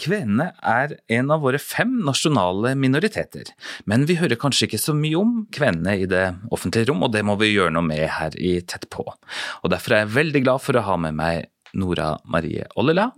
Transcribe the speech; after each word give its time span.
Kvenene 0.00 0.50
er 0.64 0.94
en 1.12 1.32
av 1.34 1.42
våre 1.44 1.58
fem 1.60 1.98
nasjonale 2.06 2.72
minoriteter, 2.78 3.50
men 3.90 4.06
vi 4.08 4.16
hører 4.20 4.38
kanskje 4.40 4.68
ikke 4.68 4.80
så 4.80 4.94
mye 4.96 5.18
om 5.18 5.34
kvenene 5.52 5.98
i 6.00 6.06
det 6.08 6.24
offentlige 6.54 6.88
rom, 6.88 7.04
og 7.04 7.12
det 7.12 7.24
må 7.26 7.36
vi 7.40 7.52
gjøre 7.52 7.74
noe 7.76 7.84
med 7.84 8.06
her 8.16 8.36
i 8.40 8.54
Tett 8.64 8.88
på. 8.92 9.04
Og 9.04 9.72
Derfor 9.72 9.96
er 9.96 10.04
jeg 10.04 10.14
veldig 10.16 10.44
glad 10.46 10.64
for 10.64 10.78
å 10.78 10.86
ha 10.88 10.96
med 11.00 11.18
meg 11.20 11.50
Nora 11.76 12.14
Marie 12.24 12.64
Ollela 12.80 13.10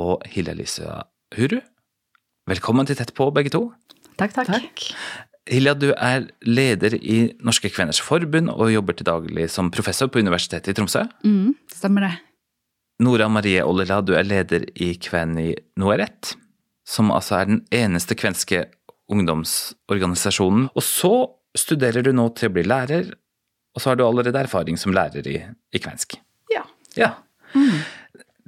og 0.00 0.22
Hilde 0.30 0.54
Elise 0.54 1.02
Huru. 1.36 1.58
Velkommen 2.50 2.86
til 2.88 2.98
Tett 2.98 3.12
på, 3.18 3.28
begge 3.34 3.52
to. 3.54 3.66
Takk, 4.20 4.34
takk. 4.38 4.86
Hilja, 5.50 5.74
du 5.74 5.90
er 5.90 6.28
leder 6.46 6.94
i 6.94 7.32
Norske 7.42 7.70
Kveners 7.72 7.98
Forbund 8.02 8.52
og 8.52 8.70
jobber 8.70 8.94
til 8.94 9.08
daglig 9.08 9.48
som 9.50 9.72
professor 9.74 10.06
på 10.06 10.22
Universitetet 10.22 10.70
i 10.70 10.76
Tromsø. 10.78 11.02
Mm, 11.26 11.56
stemmer 11.72 12.06
det. 12.06 12.12
Nora 13.02 13.28
Marie 13.28 13.62
Ollila, 13.66 14.00
du 14.04 14.14
er 14.14 14.26
leder 14.26 14.64
i 14.78 14.92
Kveni 15.00 15.50
Noeret, 15.80 16.36
som 16.86 17.10
altså 17.14 17.40
er 17.40 17.48
den 17.48 17.60
eneste 17.74 18.14
kvenske 18.18 18.66
ungdomsorganisasjonen. 19.12 20.68
Og 20.76 20.84
så 20.86 21.12
studerer 21.58 22.04
du 22.06 22.12
nå 22.14 22.28
til 22.38 22.50
å 22.50 22.54
bli 22.54 22.64
lærer, 22.66 23.10
og 23.72 23.82
så 23.82 23.92
har 23.92 23.98
du 23.98 24.04
allerede 24.06 24.44
erfaring 24.44 24.78
som 24.78 24.94
lærer 24.94 25.26
i, 25.28 25.38
i 25.42 25.82
kvensk. 25.82 26.18
Ja. 26.52 26.62
ja. 26.98 27.14
Mm. 27.56 27.80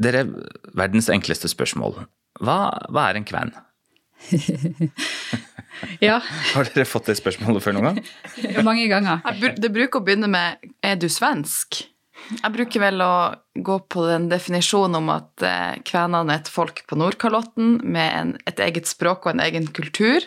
Dere, 0.04 0.24
verdens 0.76 1.10
enkleste 1.12 1.50
spørsmål. 1.50 2.04
Hva, 2.44 2.58
hva 2.92 3.08
er 3.08 3.18
en 3.18 3.26
kven? 3.26 3.54
ja. 6.08 6.20
Har 6.52 6.70
dere 6.70 6.86
fått 6.88 7.10
det 7.10 7.18
spørsmålet 7.18 7.64
før 7.64 7.78
noen 7.78 7.90
gang? 7.90 8.00
Mange 8.68 8.86
ganger. 8.92 9.24
Det 9.58 9.72
bruker 9.72 10.00
å 10.00 10.06
begynne 10.06 10.30
med 10.30 10.70
'er 10.84 11.00
du 11.00 11.08
svensk'? 11.10 11.82
Jeg 12.30 12.52
bruker 12.54 12.82
vel 12.82 13.02
å 13.04 13.14
gå 13.54 13.78
på 13.92 14.04
den 14.08 14.28
definisjonen 14.30 14.98
om 15.00 15.10
at 15.12 15.44
eh, 15.44 15.76
kvenene 15.86 16.32
er 16.32 16.42
et 16.42 16.50
folk 16.52 16.84
på 16.88 16.98
Nordkalotten 16.98 17.78
med 17.84 18.10
en, 18.20 18.34
et 18.48 18.60
eget 18.64 18.88
språk 18.88 19.26
og 19.26 19.34
en 19.34 19.44
egen 19.44 19.68
kultur, 19.76 20.24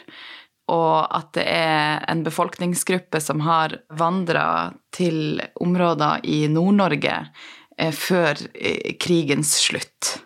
og 0.72 1.08
at 1.16 1.32
det 1.38 1.48
er 1.48 2.06
en 2.12 2.24
befolkningsgruppe 2.28 3.22
som 3.24 3.42
har 3.48 3.80
vandra 3.90 4.48
til 4.96 5.42
områder 5.64 6.26
i 6.28 6.46
Nord-Norge 6.52 7.20
eh, 7.78 7.94
før 7.96 8.46
eh, 8.54 8.96
krigens 9.02 9.56
slutt. 9.66 10.18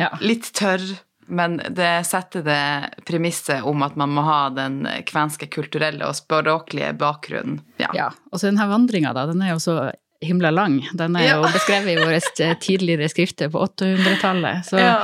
Ja. 0.00 0.10
Litt 0.24 0.50
tørr, 0.58 0.82
men 1.30 1.60
det 1.70 2.02
setter 2.08 2.42
det 2.44 3.04
premisset 3.06 3.62
om 3.64 3.84
at 3.86 3.94
man 3.96 4.10
må 4.16 4.24
ha 4.26 4.48
den 4.52 4.82
kvenske 5.06 5.46
kulturelle 5.52 6.08
og 6.08 6.18
språklige 6.18 6.90
bakgrunnen. 6.98 7.62
Ja, 7.78 7.92
ja. 7.96 8.08
og 8.32 8.40
så 8.40 8.50
denne 8.50 8.66
vandringa, 8.68 9.14
da, 9.16 9.28
den 9.30 9.44
er 9.44 9.54
jo 9.54 9.62
så 9.62 9.78
himla 10.24 10.50
lang. 10.54 10.78
Den 10.92 11.16
er 11.20 11.26
ja. 11.26 11.36
jo 11.38 11.50
beskrevet 11.54 11.94
i 11.94 11.96
våre 12.00 12.54
tidligere 12.62 13.08
skrifter 13.12 13.50
på 13.52 13.62
800-tallet. 13.66 14.66
Så 14.68 14.80
ja. 14.80 14.94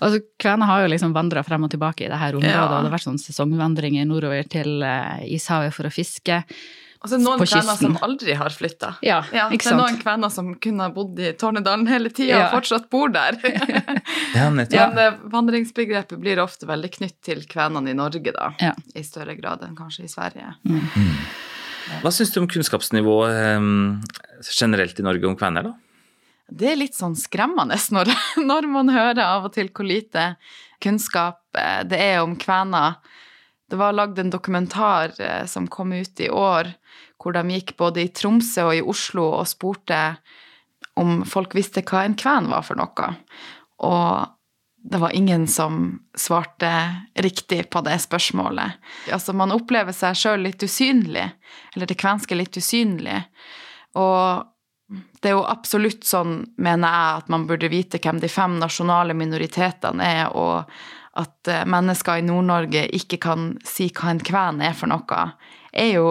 altså, 0.00 0.20
kvener 0.40 0.70
har 0.70 0.84
jo 0.84 0.92
liksom 0.94 1.16
vandra 1.16 1.44
frem 1.46 1.66
og 1.66 1.72
tilbake 1.72 2.06
i 2.06 2.12
dette 2.12 2.34
området, 2.34 2.52
ja. 2.52 2.66
og 2.66 2.76
det 2.76 2.90
har 2.90 2.94
vært 2.98 3.08
sånn 3.08 3.22
sesongvandringer 3.22 4.06
nordover 4.08 4.46
til 4.50 4.80
uh, 4.84 5.18
ishavet 5.26 5.74
for 5.76 5.90
å 5.90 5.94
fiske. 5.94 6.42
Altså 7.00 7.16
noen 7.16 7.40
kvener 7.40 7.78
som 7.80 7.94
aldri 8.04 8.34
har 8.36 8.52
flytta. 8.52 8.90
Ja, 9.00 9.22
ja, 9.32 9.46
det 9.48 9.62
er 9.64 9.76
noen 9.78 9.96
kvener 10.02 10.28
som 10.32 10.50
kunne 10.60 10.84
ha 10.84 10.92
bodd 10.92 11.16
i 11.16 11.30
Tornedalen 11.40 11.86
hele 11.88 12.10
tida 12.12 12.34
ja. 12.34 12.40
og 12.44 12.58
fortsatt 12.58 12.90
bor 12.92 13.08
der. 13.14 13.38
ja, 14.36 14.50
Men 14.52 14.66
det, 14.68 15.06
vandringsbegrepet 15.32 16.20
blir 16.20 16.42
ofte 16.44 16.68
veldig 16.68 16.90
knytt 16.98 17.16
til 17.24 17.40
kvenene 17.48 17.94
i 17.94 17.96
Norge, 17.96 18.34
da. 18.36 18.74
I 18.92 19.04
større 19.06 19.38
grad 19.38 19.64
enn 19.64 19.78
kanskje 19.78 20.04
i 20.04 20.12
Sverige. 20.12 20.52
Mm. 20.68 21.16
Hva 22.02 22.12
syns 22.14 22.32
du 22.34 22.40
om 22.42 22.48
kunnskapsnivået 22.50 23.60
um, 23.60 24.00
generelt 24.48 24.98
i 25.00 25.06
Norge 25.06 25.28
om 25.28 25.36
kvener, 25.38 25.70
da? 25.70 25.76
Det 26.50 26.72
er 26.72 26.80
litt 26.80 26.98
sånn 26.98 27.14
skremmende 27.18 27.78
når, 27.94 28.10
når, 28.42 28.68
man 28.70 28.92
hører 28.92 29.22
av 29.26 29.48
og 29.48 29.54
til 29.54 29.70
hvor 29.70 29.86
lite 29.86 30.34
kunnskap 30.82 31.42
eh, 31.58 31.82
det 31.86 32.00
er 32.00 32.20
om 32.24 32.36
kvener. 32.40 32.98
Det 33.70 33.78
var 33.78 33.94
lagd 33.94 34.18
en 34.18 34.32
dokumentar 34.32 35.14
eh, 35.22 35.44
som 35.46 35.68
kom 35.70 35.94
ut 35.94 36.20
i 36.20 36.30
år, 36.32 36.72
hvor 37.20 37.36
de 37.36 37.44
gikk 37.54 37.76
både 37.78 38.02
i 38.02 38.12
Tromsø 38.14 38.70
og 38.70 38.76
i 38.78 38.82
Oslo 38.82 39.28
og 39.38 39.48
spurte 39.50 40.00
om 41.00 41.20
folk 41.28 41.54
visste 41.54 41.84
hva 41.86 42.02
en 42.04 42.16
kven 42.18 42.50
var 42.50 42.64
for 42.66 42.80
noe. 42.80 43.12
Og 43.86 44.39
det 44.82 44.98
var 44.98 45.10
ingen 45.10 45.46
som 45.46 46.00
svarte 46.16 46.70
riktig 47.14 47.70
på 47.70 47.80
det 47.80 47.98
spørsmålet. 47.98 48.72
Altså, 49.12 49.32
man 49.36 49.52
opplever 49.52 49.92
seg 49.92 50.16
sjøl 50.16 50.46
litt 50.46 50.62
usynlig, 50.64 51.26
eller 51.74 51.90
det 51.90 51.98
kvenske 52.00 52.38
litt 52.38 52.56
usynlig. 52.56 53.18
Og 54.00 54.46
det 55.20 55.30
er 55.30 55.36
jo 55.36 55.44
absolutt 55.46 56.06
sånn, 56.08 56.40
mener 56.56 56.88
jeg, 56.88 57.20
at 57.20 57.28
man 57.30 57.44
burde 57.46 57.70
vite 57.70 58.00
hvem 58.02 58.22
de 58.22 58.30
fem 58.32 58.56
nasjonale 58.58 59.14
minoritetene 59.14 60.06
er, 60.06 60.32
og 60.32 60.64
at 61.20 61.50
eh, 61.50 61.66
mennesker 61.68 62.20
i 62.20 62.26
Nord-Norge 62.26 62.86
ikke 62.96 63.20
kan 63.22 63.52
si 63.66 63.90
hva 63.92 64.14
en 64.14 64.22
kven 64.24 64.62
er 64.64 64.74
for 64.78 64.90
noe, 64.90 65.24
er 65.72 65.92
jo 65.92 66.08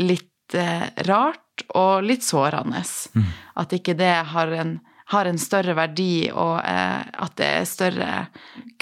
litt 0.00 0.56
eh, 0.58 0.88
rart 1.06 1.64
og 1.78 2.04
litt 2.06 2.26
sårende. 2.26 2.82
Mm. 3.14 3.28
At 3.62 3.74
ikke 3.76 3.96
det 3.98 4.14
har 4.32 4.52
en 4.58 4.78
har 5.08 5.24
en 5.24 5.38
større 5.40 5.72
verdi, 5.76 6.28
og 6.28 6.58
eh, 6.60 7.04
at 7.24 7.36
det 7.40 7.46
er 7.60 7.68
større 7.68 8.08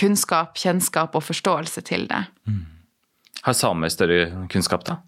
kunnskap, 0.01 0.57
kjennskap 0.59 1.15
og 1.15 1.23
forståelse 1.23 1.83
til 1.87 2.09
det. 2.11 2.25
Mm. 2.51 2.65
Har 3.47 3.55
samer 3.55 3.93
større 3.95 4.49
kunnskap, 4.51 4.83
da? 4.89 4.99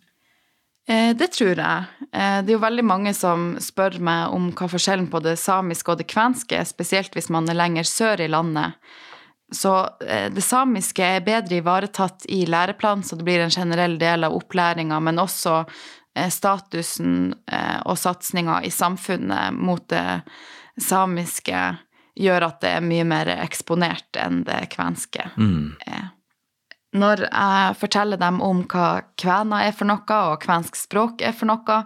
Eh, 0.88 1.10
det 1.18 1.32
tror 1.34 1.58
jeg. 1.58 1.88
Eh, 2.12 2.38
det 2.44 2.52
er 2.52 2.54
jo 2.54 2.62
veldig 2.62 2.84
mange 2.86 3.14
som 3.18 3.50
spør 3.62 3.98
meg 3.98 4.34
om 4.36 4.52
hva 4.54 4.68
forskjellen 4.70 5.08
på 5.10 5.20
det 5.24 5.34
samiske 5.42 5.90
og 5.90 5.98
det 5.98 6.06
kvenske 6.12 6.60
er, 6.60 6.68
spesielt 6.68 7.18
hvis 7.18 7.32
man 7.34 7.50
er 7.50 7.58
lenger 7.58 7.88
sør 7.88 8.22
i 8.22 8.30
landet. 8.30 8.78
Så 9.48 9.72
det 10.04 10.42
samiske 10.44 11.00
er 11.00 11.22
bedre 11.24 11.62
ivaretatt 11.62 12.26
i 12.28 12.42
læreplanen, 12.44 13.00
så 13.00 13.16
det 13.16 13.24
blir 13.24 13.40
en 13.40 13.54
generell 13.54 13.94
del 13.96 14.26
av 14.28 14.34
opplæringa, 14.36 14.98
men 15.00 15.22
også 15.22 15.62
statusen 16.28 17.30
og 17.88 17.96
satsinga 17.96 18.58
i 18.68 18.72
samfunnet 18.74 19.56
mot 19.56 19.86
det 19.88 20.02
samiske 20.82 21.62
gjør 22.18 22.48
at 22.48 22.62
det 22.62 22.70
er 22.76 22.86
mye 22.86 23.06
mer 23.06 23.30
eksponert 23.38 24.18
enn 24.18 24.42
det 24.46 24.64
kvenske 24.74 25.30
mm. 25.36 25.76
er. 25.86 26.08
Når 26.98 27.26
jeg 27.26 27.74
forteller 27.82 28.20
dem 28.20 28.40
om 28.42 28.62
hva 28.64 29.02
kvener 29.20 29.68
er 29.68 29.74
for 29.76 29.90
noe, 29.90 30.20
og 30.32 30.40
kvensk 30.42 30.78
språk 30.78 31.20
er 31.22 31.36
for 31.36 31.50
noe, 31.50 31.82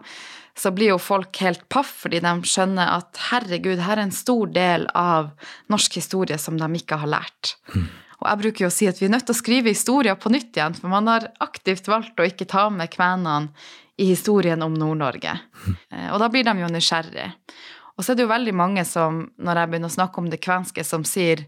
så 0.59 0.71
blir 0.71 0.93
jo 0.93 1.01
folk 1.01 1.37
helt 1.43 1.65
paff 1.73 2.05
fordi 2.05 2.21
de 2.23 2.33
skjønner 2.47 2.95
at 2.99 3.19
herregud, 3.31 3.83
her 3.83 3.97
er 3.97 4.05
en 4.05 4.15
stor 4.15 4.53
del 4.53 4.87
av 4.95 5.33
norsk 5.73 5.99
historie 5.99 6.39
som 6.39 6.61
de 6.61 6.69
ikke 6.79 7.01
har 7.03 7.11
lært. 7.11 7.57
Mm. 7.75 7.89
Og 8.23 8.29
jeg 8.29 8.41
bruker 8.45 8.65
jo 8.65 8.71
å 8.71 8.75
si 8.75 8.87
at 8.87 9.01
vi 9.01 9.09
er 9.09 9.15
nødt 9.17 9.27
til 9.27 9.35
å 9.35 9.41
skrive 9.41 9.73
historier 9.73 10.19
på 10.21 10.31
nytt 10.31 10.55
igjen, 10.55 10.77
for 10.79 10.93
man 10.93 11.11
har 11.11 11.33
aktivt 11.43 11.89
valgt 11.91 12.21
å 12.21 12.29
ikke 12.29 12.47
ta 12.47 12.69
med 12.71 12.93
kvenene 12.93 13.51
i 13.99 14.07
historien 14.13 14.63
om 14.63 14.77
Nord-Norge. 14.79 15.35
Mm. 15.67 15.75
Og 16.13 16.21
da 16.23 16.29
blir 16.31 16.47
de 16.47 16.55
jo 16.63 16.71
nysgjerrige. 16.71 17.33
Og 18.03 18.07
så 18.07 18.17
er 18.17 18.19
det 18.19 18.25
jo 18.25 18.33
veldig 18.33 18.53
mange 18.59 18.83
som, 18.83 19.29
når 19.39 19.61
jeg 19.61 19.71
begynner 19.71 19.91
å 19.93 19.95
snakke 19.95 20.19
om 20.19 20.31
det 20.33 20.41
kvenske, 20.43 20.83
som 20.83 21.05
sier 21.07 21.45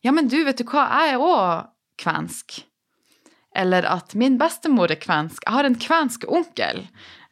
ja, 0.00 0.08
men 0.14 0.30
du, 0.32 0.38
vet 0.46 0.56
du 0.56 0.64
hva, 0.64 0.86
jeg 0.88 1.18
er 1.18 1.20
òg 1.20 1.66
kvensk. 2.00 2.54
Eller 3.52 3.84
at 3.84 4.14
min 4.16 4.38
bestemor 4.40 4.88
er 4.94 5.00
kvensk. 5.02 5.42
Jeg 5.44 5.52
har 5.52 5.68
en 5.68 5.76
kvensk 5.76 6.24
onkel. 6.32 6.80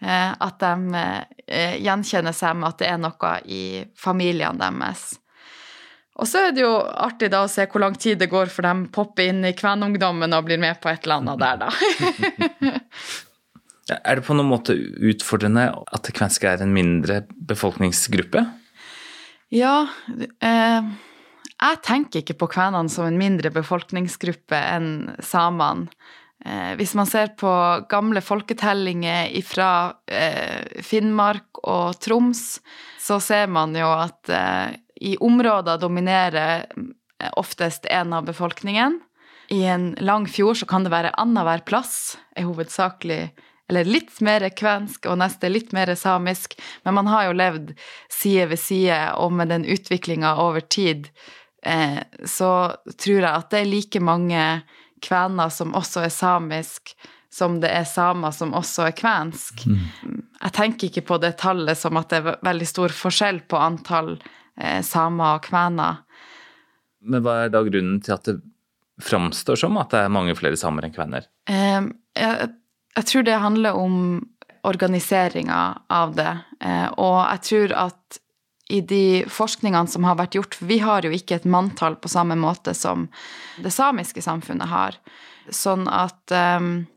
Eh, 0.04 0.32
at 0.44 0.58
de 0.60 1.04
eh, 1.48 1.78
gjenkjenner 1.80 2.36
seg 2.36 2.58
med 2.58 2.68
at 2.68 2.82
det 2.82 2.90
er 2.90 3.00
noe 3.00 3.30
i 3.48 3.62
familiene 3.96 4.60
deres. 4.60 5.06
Og 6.20 6.28
så 6.28 6.44
er 6.48 6.52
det 6.52 6.66
jo 6.66 6.74
artig 6.76 7.32
da 7.32 7.46
å 7.46 7.52
se 7.52 7.64
hvor 7.72 7.80
lang 7.86 7.96
tid 7.96 8.20
det 8.20 8.28
går 8.32 8.52
for 8.52 8.68
de 8.68 8.90
popper 8.92 9.32
inn 9.32 9.40
i 9.48 9.56
kvenungdommen 9.56 10.36
og 10.36 10.50
blir 10.50 10.60
med 10.60 10.82
på 10.84 10.92
et 10.92 11.08
eller 11.08 11.22
annet 11.22 11.40
der, 11.40 11.64
da. 11.64 11.72
Er 13.86 14.18
det 14.18 14.24
på 14.26 14.34
noen 14.34 14.48
måte 14.50 14.74
utfordrende 14.74 15.68
at 15.70 16.08
det 16.08 16.16
kvenske 16.16 16.48
er 16.50 16.58
en 16.64 16.72
mindre 16.74 17.20
befolkningsgruppe? 17.46 18.40
Ja, 19.54 19.86
eh, 20.42 20.86
jeg 21.56 21.82
tenker 21.86 22.22
ikke 22.22 22.38
på 22.40 22.48
kvenene 22.56 22.90
som 22.92 23.06
en 23.06 23.18
mindre 23.20 23.52
befolkningsgruppe 23.54 24.58
enn 24.58 24.90
samene. 25.22 25.90
Eh, 26.44 26.74
hvis 26.78 26.92
man 26.98 27.08
ser 27.08 27.32
på 27.38 27.50
gamle 27.90 28.20
folketellinger 28.22 29.30
fra 29.46 29.70
eh, 30.06 30.82
Finnmark 30.84 31.62
og 31.62 31.96
Troms, 32.02 32.58
så 33.00 33.20
ser 33.22 33.48
man 33.48 33.74
jo 33.78 33.88
at 33.88 34.28
eh, 34.28 34.76
i 35.00 35.16
områder 35.22 35.80
dominerer 35.80 36.66
eh, 36.66 37.30
oftest 37.40 37.86
en 37.86 38.12
av 38.18 38.26
befolkningen. 38.28 39.00
I 39.48 39.62
en 39.70 39.92
lang 40.02 40.26
fjord 40.26 40.58
så 40.60 40.66
kan 40.66 40.84
det 40.84 40.92
være 40.92 41.14
annenhver 41.22 41.62
plass 41.66 42.16
er 42.36 42.48
hovedsakelig 42.48 43.30
eller 43.68 43.88
litt 43.88 44.20
mer 44.24 44.46
kvensk 44.54 45.08
og 45.10 45.18
neste 45.20 45.50
litt 45.50 45.72
mer 45.74 45.90
samisk, 45.98 46.54
men 46.84 46.94
man 46.98 47.10
har 47.10 47.26
jo 47.28 47.36
levd 47.36 47.72
side 48.12 48.46
ved 48.52 48.62
side, 48.62 49.00
og 49.18 49.34
med 49.34 49.50
den 49.50 49.66
utviklinga 49.66 50.36
over 50.42 50.60
tid, 50.60 51.08
eh, 51.62 51.98
så 52.24 52.52
tror 52.94 53.18
jeg 53.18 53.32
at 53.32 53.50
det 53.50 53.62
er 53.64 53.70
like 53.70 54.02
mange 54.02 54.46
kvener 55.02 55.50
som 55.52 55.74
også 55.76 56.06
er 56.06 56.14
samisk, 56.14 56.94
som 57.32 57.58
det 57.60 57.68
er 57.74 57.84
samer 57.84 58.32
som 58.32 58.54
også 58.56 58.86
er 58.88 58.96
kvensk. 58.96 59.66
Mm. 59.68 60.22
Jeg 60.40 60.54
tenker 60.56 60.88
ikke 60.88 61.04
på 61.10 61.18
det 61.20 61.34
tallet 61.42 61.78
som 61.78 61.98
at 62.00 62.12
det 62.12 62.22
er 62.22 62.38
veldig 62.46 62.68
stor 62.68 62.94
forskjell 62.96 63.42
på 63.50 63.60
antall 63.60 64.14
eh, 64.56 64.80
samer 64.86 65.36
og 65.36 65.48
kvener. 65.48 66.04
Men 67.06 67.22
hva 67.22 67.42
er 67.44 67.52
da 67.52 67.60
grunnen 67.66 67.98
til 68.04 68.14
at 68.16 68.30
det 68.30 68.38
framstår 69.02 69.58
som 69.60 69.76
at 69.76 69.92
det 69.92 70.06
er 70.06 70.14
mange 70.14 70.34
flere 70.38 70.56
samer 70.56 70.86
enn 70.86 70.94
kvener? 70.94 71.26
Um, 71.50 71.90
jeg, 72.16 72.48
jeg, 72.96 73.06
tror 73.10 73.26
det 73.26 73.40
handler 73.42 73.78
om 73.78 73.98
organiseringa 74.66 75.60
av 75.92 76.16
det. 76.16 76.32
Uh, 76.64 76.88
og 76.96 77.18
jeg 77.20 77.44
tror 77.50 77.76
at 77.86 78.20
i 78.66 78.80
de 78.82 79.22
forskningene 79.30 79.86
som 79.90 80.06
har 80.08 80.18
vært 80.18 80.34
gjort, 80.34 80.56
for 80.58 80.66
vi 80.66 80.80
har 80.82 81.06
jo 81.06 81.12
ikke 81.14 81.38
et 81.38 81.46
manntall 81.46 81.94
på 82.02 82.10
samme 82.10 82.34
måte 82.38 82.74
som 82.74 83.06
det 83.62 83.70
samiske 83.70 84.24
samfunnet 84.24 84.66
har, 84.66 84.98
sånn 85.54 85.86
at 85.86 86.34
um, 86.34 86.88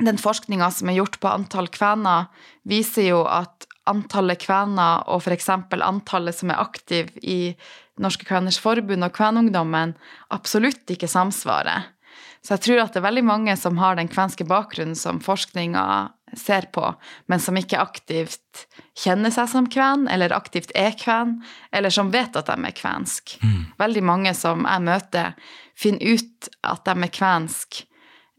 den 0.00 0.20
forskninga 0.20 0.70
som 0.72 0.88
er 0.88 0.96
gjort 0.96 1.20
på 1.20 1.28
antall 1.28 1.68
kvener, 1.68 2.30
viser 2.64 3.10
jo 3.10 3.20
at 3.28 3.68
antallet 3.90 4.40
kvener 4.40 5.04
og 5.10 5.24
f.eks. 5.24 5.50
antallet 5.50 6.36
som 6.36 6.52
er 6.52 6.62
aktiv 6.62 7.10
i 7.20 7.52
Norske 8.00 8.24
Kveners 8.24 8.60
Forbund 8.62 9.04
og 9.04 9.12
Kvenungdommen, 9.16 9.92
absolutt 10.32 10.88
ikke 10.92 11.10
samsvarer. 11.10 11.90
Så 12.40 12.56
jeg 12.56 12.64
tror 12.64 12.80
at 12.84 12.94
det 12.94 13.02
er 13.02 13.08
veldig 13.08 13.26
mange 13.28 13.56
som 13.60 13.76
har 13.80 13.98
den 13.98 14.08
kvenske 14.08 14.46
bakgrunnen 14.48 14.96
som 14.96 15.20
forskninga 15.20 15.84
ser 16.36 16.68
på, 16.72 16.84
men 17.26 17.42
som 17.42 17.58
ikke 17.58 17.80
aktivt 17.82 18.64
kjenner 18.98 19.32
seg 19.34 19.50
som 19.50 19.68
kven, 19.70 20.06
eller 20.08 20.32
aktivt 20.32 20.72
er 20.78 20.94
kven, 20.98 21.40
eller 21.74 21.92
som 21.92 22.12
vet 22.14 22.36
at 22.38 22.48
de 22.48 22.56
er 22.68 22.76
kvensk. 22.76 23.36
Mm. 23.42 23.60
Veldig 23.82 24.04
mange 24.06 24.34
som 24.38 24.64
jeg 24.64 24.86
møter, 24.86 25.36
finner 25.76 26.16
ut 26.16 26.50
at 26.66 26.84
de 26.86 26.96
er 27.06 27.12
kvensk 27.12 27.82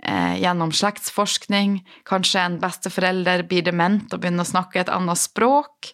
eh, 0.03 0.35
gjennom 0.41 0.73
slektsforskning. 0.73 1.81
Kanskje 2.07 2.45
en 2.45 2.59
besteforelder 2.63 3.45
blir 3.49 3.65
dement 3.67 4.13
og 4.13 4.23
begynner 4.23 4.47
å 4.47 4.53
snakke 4.53 4.81
et 4.81 4.93
annet 4.93 5.19
språk. 5.19 5.93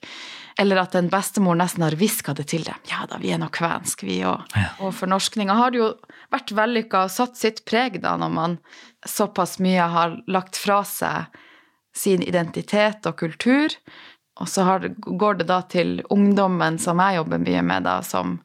Eller 0.60 0.82
at 0.82 0.96
en 0.98 1.10
bestemor 1.10 1.58
nesten 1.60 1.84
har 1.86 1.94
hviska 1.98 2.34
det 2.34 2.48
til 2.50 2.64
dem. 2.66 2.78
Ja 2.90 3.06
da, 3.10 3.20
vi 3.22 3.30
er 3.34 3.42
nå 3.42 3.50
kvensk, 3.54 4.02
vi 4.08 4.20
òg. 4.26 4.42
Ja. 4.58 4.72
Og 4.82 4.96
fornorskninga 4.98 5.54
har 5.58 5.78
jo 5.78 5.92
vært 6.34 6.54
vellykka 6.58 7.04
og 7.06 7.14
satt 7.14 7.38
sitt 7.38 7.62
preg 7.70 8.00
da, 8.02 8.16
når 8.18 8.32
man 8.34 8.58
såpass 9.06 9.60
mye 9.62 9.86
har 9.94 10.18
lagt 10.26 10.58
fra 10.58 10.82
seg 10.88 11.38
sin 11.98 12.26
identitet 12.26 13.06
og 13.10 13.20
kultur. 13.22 13.74
Og 14.42 14.50
så 14.50 14.66
har, 14.66 14.88
går 14.98 15.42
det 15.42 15.50
da 15.50 15.62
til 15.70 16.00
ungdommen 16.14 16.78
som 16.82 17.02
jeg 17.06 17.20
jobber 17.20 17.42
mye 17.42 17.64
med, 17.66 17.86
da, 17.86 18.00
som 18.06 18.40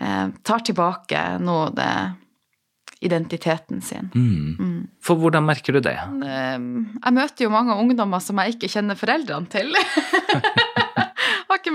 eh, 0.00 0.32
tar 0.44 0.64
tilbake 0.64 1.26
noe 1.44 1.68
det 1.76 1.92
identiteten 3.04 3.82
sin. 3.84 4.08
Mm. 4.14 4.56
Mm. 4.58 4.86
For 5.04 5.20
hvordan 5.20 5.44
merker 5.44 5.76
du 5.76 5.82
det? 5.84 5.98
Jeg 6.00 7.12
møter 7.12 7.44
jo 7.44 7.52
mange 7.52 7.76
ungdommer 7.76 8.24
som 8.24 8.40
jeg 8.40 8.56
ikke 8.56 8.70
kjenner 8.72 8.96
foreldrene 8.98 9.52
til. 9.52 9.76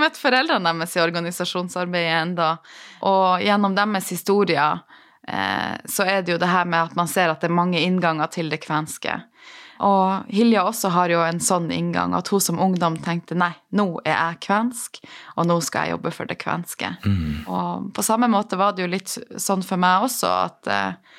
møtt 0.01 0.19
foreldrene 0.19 0.73
deres 0.73 0.97
i 0.97 1.03
organisasjonsarbeidet 1.03 2.17
enda. 2.17 2.51
Og 3.07 3.43
gjennom 3.45 3.77
deres 3.77 4.11
historier 4.13 4.81
eh, 5.27 5.75
så 5.85 6.07
er 6.07 6.21
det 6.21 6.35
jo 6.35 6.41
det 6.41 6.51
her 6.51 6.69
med 6.69 6.91
at 6.91 6.97
man 6.99 7.11
ser 7.11 7.31
at 7.31 7.41
det 7.41 7.51
er 7.51 7.59
mange 7.61 7.81
innganger 7.81 8.31
til 8.33 8.51
det 8.51 8.61
kvenske. 8.65 9.19
Og 9.81 10.29
Hilja 10.29 10.61
også 10.69 10.91
har 10.93 11.09
jo 11.09 11.23
en 11.25 11.39
sånn 11.41 11.71
inngang, 11.73 12.13
at 12.13 12.29
hun 12.29 12.41
som 12.43 12.59
ungdom 12.61 12.99
tenkte 13.01 13.33
nei, 13.37 13.53
nå 13.73 13.87
er 14.03 14.13
jeg 14.13 14.41
kvensk, 14.45 14.99
og 15.35 15.47
nå 15.49 15.57
skal 15.65 15.87
jeg 15.87 15.95
jobbe 15.95 16.11
for 16.13 16.29
det 16.29 16.37
kvenske. 16.41 16.91
Mm. 17.01 17.47
Og 17.49 17.89
på 17.95 18.05
samme 18.05 18.29
måte 18.29 18.59
var 18.61 18.75
det 18.77 18.85
jo 18.85 18.91
litt 18.91 19.15
sånn 19.41 19.65
for 19.65 19.81
meg 19.81 20.05
også 20.09 20.31
at 20.45 20.69
eh, 20.71 21.17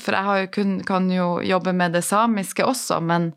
For 0.00 0.16
jeg 0.16 0.44
jo 0.44 0.48
kun, 0.48 0.70
kan 0.80 1.10
jo 1.12 1.42
jobbe 1.44 1.74
med 1.76 1.92
det 1.92 2.00
samiske 2.04 2.64
også, 2.64 3.02
men 3.04 3.34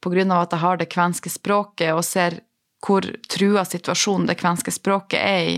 av 0.00 0.38
at 0.40 0.52
jeg 0.52 0.60
har 0.60 0.78
det 0.80 0.88
kvenske 0.88 1.28
språket 1.28 1.92
og 1.92 2.04
ser 2.04 2.40
hvor 2.84 3.06
trua 3.28 3.64
situasjonen 3.68 4.28
det 4.30 4.38
kvenske 4.40 4.72
språket 4.74 5.20
er 5.20 5.48
i, 5.48 5.56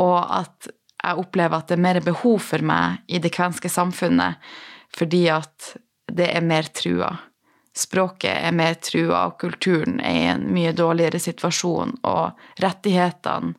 og 0.00 0.18
at 0.40 0.70
jeg 1.04 1.20
opplever 1.20 1.60
at 1.60 1.68
det 1.68 1.76
er 1.76 1.84
mer 1.84 2.00
behov 2.04 2.40
for 2.44 2.64
meg 2.64 3.04
i 3.08 3.20
det 3.20 3.32
kvenske 3.34 3.68
samfunnet 3.72 4.40
fordi 4.94 5.26
at 5.32 5.74
det 6.12 6.28
er 6.30 6.44
mer 6.44 6.68
trua 6.72 7.10
språket 7.76 8.30
er 8.30 8.52
mer 8.52 8.74
trua, 8.74 9.26
og 9.26 9.38
kulturen 9.40 9.98
er 10.00 10.18
i 10.18 10.26
en 10.34 10.46
mye 10.54 10.72
dårligere 10.76 11.18
situasjon, 11.18 11.96
og 12.06 12.62
rettighetene 12.62 13.54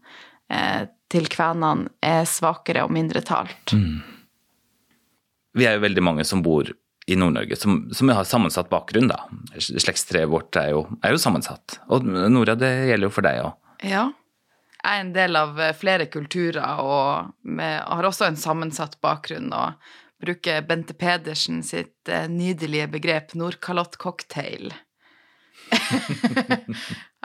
eh, 0.50 0.88
til 1.12 1.28
kvenene 1.32 1.92
er 2.04 2.24
svakere 2.30 2.86
og 2.86 2.94
mindre 2.96 3.22
talt. 3.26 3.76
Mm. 3.76 4.00
Vi 5.56 5.68
er 5.68 5.78
jo 5.78 5.86
veldig 5.86 6.04
mange 6.04 6.26
som 6.28 6.42
bor 6.44 6.72
i 7.06 7.16
Nord-Norge 7.20 7.58
som, 7.60 7.80
som, 7.94 8.10
har 8.10 8.26
sammensatt 8.26 8.70
bakgrunn, 8.72 9.12
da. 9.12 9.20
Slektstreet 9.62 10.30
vårt 10.30 10.58
er 10.58 10.72
jo, 10.74 10.86
er 11.06 11.14
jo, 11.14 11.22
sammensatt. 11.22 11.80
Og 11.94 12.06
Nora, 12.06 12.58
det 12.58 12.72
gjelder 12.90 13.10
jo 13.10 13.14
for 13.14 13.28
deg 13.28 13.44
òg. 13.44 13.52
Ja. 13.86 14.08
Jeg 14.86 15.00
er 15.00 15.04
en 15.04 15.14
del 15.16 15.38
av 15.38 15.60
eh, 15.62 15.76
flere 15.78 16.06
kulturer 16.14 16.82
og 16.82 17.32
med, 17.42 17.78
har 17.86 18.06
også 18.06 18.28
en 18.28 18.38
sammensatt 18.40 19.00
bakgrunn. 19.06 19.54
og 19.54 19.78
bruker 20.22 20.62
Bente 20.66 20.96
Pedersen 20.98 21.62
sitt 21.66 22.10
eh, 22.10 22.28
nydelige 22.32 22.88
begrep 22.94 23.34
Nordkalott-cocktail. 23.38 24.74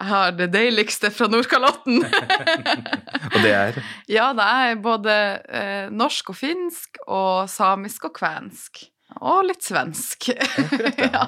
jeg 0.01 0.09
har 0.11 0.33
det 0.37 0.49
deiligste 0.55 1.11
fra 1.13 1.29
Nordkalotten. 1.31 2.01
og 3.35 3.39
det 3.45 3.53
er? 3.55 3.83
Ja, 4.11 4.31
det 4.37 4.47
er 4.47 4.81
både 4.83 5.17
eh, 5.49 5.93
norsk 5.93 6.33
og 6.35 6.41
finsk 6.41 7.01
og 7.07 7.51
samisk 7.53 8.09
og 8.11 8.17
kvensk. 8.21 8.85
Og 9.21 9.43
litt 9.45 9.65
svensk. 9.65 10.31
ja. 10.97 11.27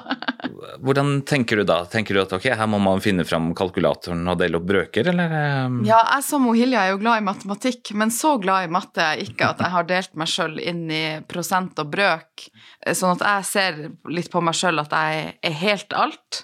Hvordan 0.81 1.19
tenker 1.29 1.61
du 1.61 1.65
da? 1.67 1.83
Tenker 1.89 2.17
du 2.17 2.23
at 2.23 2.33
ok, 2.33 2.47
her 2.57 2.69
må 2.69 2.79
man 2.81 3.03
finne 3.03 3.25
fram 3.27 3.51
kalkulatoren 3.57 4.25
og 4.31 4.39
dele 4.41 4.57
opp 4.57 4.65
brøker, 4.69 5.11
eller? 5.13 5.35
Eh? 5.37 5.75
Ja, 5.89 5.99
jeg 6.15 6.25
som 6.25 6.47
Hilja 6.53 6.87
er 6.87 6.93
jo 6.93 7.01
glad 7.03 7.21
i 7.21 7.27
matematikk, 7.27 7.93
men 7.99 8.13
så 8.13 8.35
glad 8.41 8.65
i 8.65 8.71
matte 8.73 9.03
er 9.03 9.19
jeg 9.21 9.33
ikke 9.33 9.51
at 9.53 9.61
jeg 9.61 9.75
har 9.75 9.89
delt 9.89 10.17
meg 10.17 10.31
sjøl 10.31 10.57
inn 10.63 10.87
i 10.89 11.03
prosent 11.29 11.77
og 11.83 11.93
brøk. 11.93 12.47
Sånn 12.93 13.19
at 13.19 13.27
jeg 13.27 13.49
ser 13.51 13.79
litt 14.09 14.31
på 14.33 14.41
meg 14.41 14.57
sjøl 14.57 14.81
at 14.81 14.97
jeg 14.97 15.37
er 15.45 15.61
helt 15.61 15.93
alt. 15.97 16.43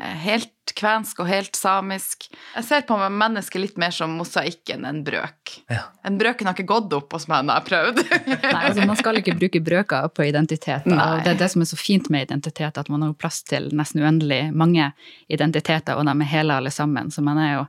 Eh, 0.00 0.16
helt 0.24 0.72
kvensk 0.78 1.18
og 1.20 1.26
helt 1.28 1.56
samisk. 1.58 2.30
Jeg 2.54 2.64
ser 2.64 2.84
på 2.88 2.96
meg 2.96 3.12
mennesket 3.12 3.60
litt 3.60 3.80
mer 3.80 3.92
som 3.92 4.14
mosaikk 4.16 4.72
enn 4.72 4.86
en 4.88 5.02
brøk. 5.04 5.56
Ja. 5.68 5.82
En 6.08 6.16
brøken 6.20 6.48
har 6.48 6.56
ikke 6.56 6.70
gått 6.70 6.94
opp 6.96 7.12
hos 7.12 7.26
meg 7.28 7.44
når 7.44 7.52
jeg 7.52 7.60
har 7.60 7.66
prøvd. 7.66 8.00
Nei, 8.46 8.62
altså 8.70 8.86
Man 8.88 9.00
skal 9.00 9.20
ikke 9.20 9.34
bruke 9.36 9.60
brøker 9.64 10.08
på 10.14 10.24
identitet. 10.30 10.86
Og 10.88 11.26
det 11.26 11.34
er 11.34 11.42
det 11.42 11.50
som 11.52 11.64
er 11.64 11.68
så 11.68 11.76
fint 11.76 12.08
med 12.12 12.24
identitet, 12.24 12.80
at 12.80 12.88
man 12.92 13.04
har 13.04 13.12
plass 13.20 13.42
til 13.44 13.68
nesten 13.76 14.00
uendelig 14.00 14.46
mange 14.56 14.88
identiteter, 15.28 15.98
og 15.98 16.08
de 16.08 16.16
er 16.16 16.32
hele 16.32 16.56
alle 16.56 16.72
sammen. 16.72 17.12
Så 17.12 17.24
man 17.26 17.42
er 17.42 17.52
jo 17.58 17.66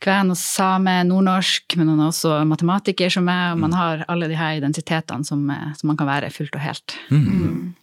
kven 0.00 0.32
og 0.32 0.38
same, 0.40 0.94
nordnorsk, 1.10 1.76
men 1.76 1.90
man 1.90 2.06
er 2.06 2.12
også 2.12 2.38
matematiker 2.48 3.12
som 3.12 3.26
meg, 3.28 3.52
og 3.52 3.60
man 3.66 3.74
mm. 3.74 3.78
har 3.82 4.06
alle 4.08 4.30
de 4.30 4.38
her 4.38 4.62
identitetene 4.62 5.26
som, 5.26 5.44
eh, 5.52 5.74
som 5.76 5.92
man 5.92 6.00
kan 6.00 6.08
være 6.08 6.32
fullt 6.32 6.56
og 6.56 6.64
helt. 6.64 6.96
Mm. 7.10 7.74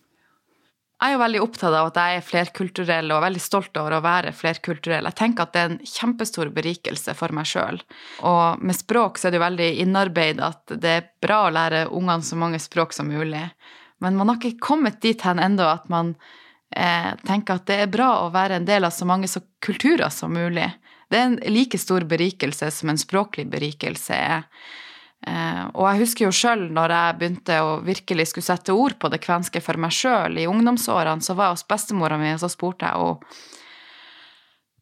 Jeg 1.05 1.13
er 1.13 1.19
jo 1.19 1.21
veldig 1.21 1.41
opptatt 1.43 1.75
av 1.77 1.87
at 1.91 1.97
jeg 2.01 2.17
er 2.17 2.23
flerkulturell 2.25 3.11
og 3.13 3.19
veldig 3.21 3.41
stolt 3.43 3.75
over 3.77 3.93
å 3.93 4.01
være 4.01 4.31
flerkulturell. 4.33 5.05
Jeg 5.05 5.17
tenker 5.19 5.45
at 5.45 5.51
det 5.53 5.61
er 5.61 5.67
en 5.69 5.83
kjempestor 5.85 6.49
berikelse 6.55 7.13
for 7.13 7.35
meg 7.37 7.45
sjøl. 7.45 7.77
Og 8.25 8.63
med 8.65 8.73
språk 8.73 9.19
så 9.21 9.27
er 9.27 9.35
det 9.35 9.37
jo 9.37 9.43
veldig 9.43 9.67
innarbeid 9.83 10.41
at 10.41 10.73
det 10.81 10.93
er 10.95 11.05
bra 11.21 11.43
å 11.45 11.51
lære 11.53 11.83
ungene 11.91 12.25
så 12.25 12.39
mange 12.41 12.57
språk 12.63 12.97
som 12.97 13.13
mulig. 13.13 13.43
Men 14.01 14.17
man 14.17 14.31
har 14.31 14.39
ikke 14.39 14.65
kommet 14.65 14.97
dit 15.05 15.21
hen 15.21 15.43
ennå 15.45 15.67
at 15.75 15.85
man 15.93 16.15
eh, 16.73 17.11
tenker 17.29 17.61
at 17.61 17.69
det 17.69 17.77
er 17.83 17.93
bra 17.93 18.09
å 18.23 18.33
være 18.33 18.57
en 18.57 18.65
del 18.65 18.89
av 18.89 18.97
så 18.97 19.05
mange 19.05 19.29
så 19.29 19.43
kulturer 19.61 20.09
som 20.09 20.33
mulig. 20.33 20.71
Det 21.13 21.21
er 21.21 21.29
en 21.29 21.37
like 21.53 21.77
stor 21.77 22.09
berikelse 22.09 22.71
som 22.73 22.89
en 22.89 22.97
språklig 22.97 23.45
berikelse 23.53 24.17
er. 24.17 24.49
Eh, 25.25 25.63
og 25.73 25.87
jeg 25.89 26.03
husker 26.03 26.27
jo 26.27 26.35
sjøl 26.35 26.67
når 26.75 26.93
jeg 26.93 27.17
begynte 27.19 27.57
å 27.65 27.75
virkelig 27.85 28.29
skulle 28.29 28.45
sette 28.45 28.75
ord 28.77 28.97
på 29.01 29.09
det 29.09 29.23
kvenske 29.23 29.61
for 29.63 29.81
meg 29.81 29.95
sjøl 29.95 30.37
i 30.37 30.47
ungdomsårene, 30.49 31.25
så 31.25 31.33
var 31.33 31.49
jeg 31.49 31.59
hos 31.59 31.67
bestemora 31.69 32.19
mi, 32.21 32.31
og 32.35 32.41
så 32.43 32.51
spurte 32.51 32.89
jeg 32.89 33.01
henne 33.01 33.43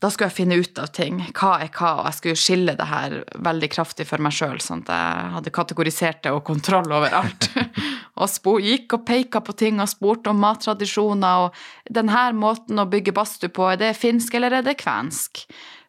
da 0.03 0.09
skulle 0.11 0.27
jeg 0.27 0.35
finne 0.35 0.57
ut 0.59 0.79
av 0.83 0.89
ting. 0.91 1.21
Hva 1.31 1.53
er 1.63 1.69
hva? 1.71 1.93
Og 2.01 2.07
jeg 2.09 2.17
skulle 2.17 2.39
skille 2.41 2.73
det 2.75 2.87
her 2.89 3.13
veldig 3.45 3.69
kraftig 3.71 4.03
for 4.09 4.19
meg 4.23 4.35
sjøl, 4.35 4.57
sånn 4.59 4.81
at 4.83 4.91
jeg 4.91 5.29
hadde 5.37 5.53
kategorisert 5.55 6.19
det 6.25 6.33
og 6.35 6.43
kontroll 6.49 6.91
over 6.91 7.15
alt. 7.21 7.47
og 8.19 8.59
gikk 8.59 8.97
og 8.97 9.05
peka 9.07 9.39
på 9.39 9.55
ting 9.55 9.79
og 9.79 9.87
spurte 9.87 10.33
om 10.33 10.43
mattradisjoner 10.43 11.45
og 11.45 11.63
denne 11.87 12.25
måten 12.35 12.83
å 12.83 12.89
bygge 12.91 13.15
badstue 13.15 13.53
på, 13.55 13.69
er 13.71 13.79
det 13.79 13.93
finsk 13.95 14.35
eller 14.35 14.59
er 14.59 14.67
det 14.67 14.75
kvensk? 14.83 15.45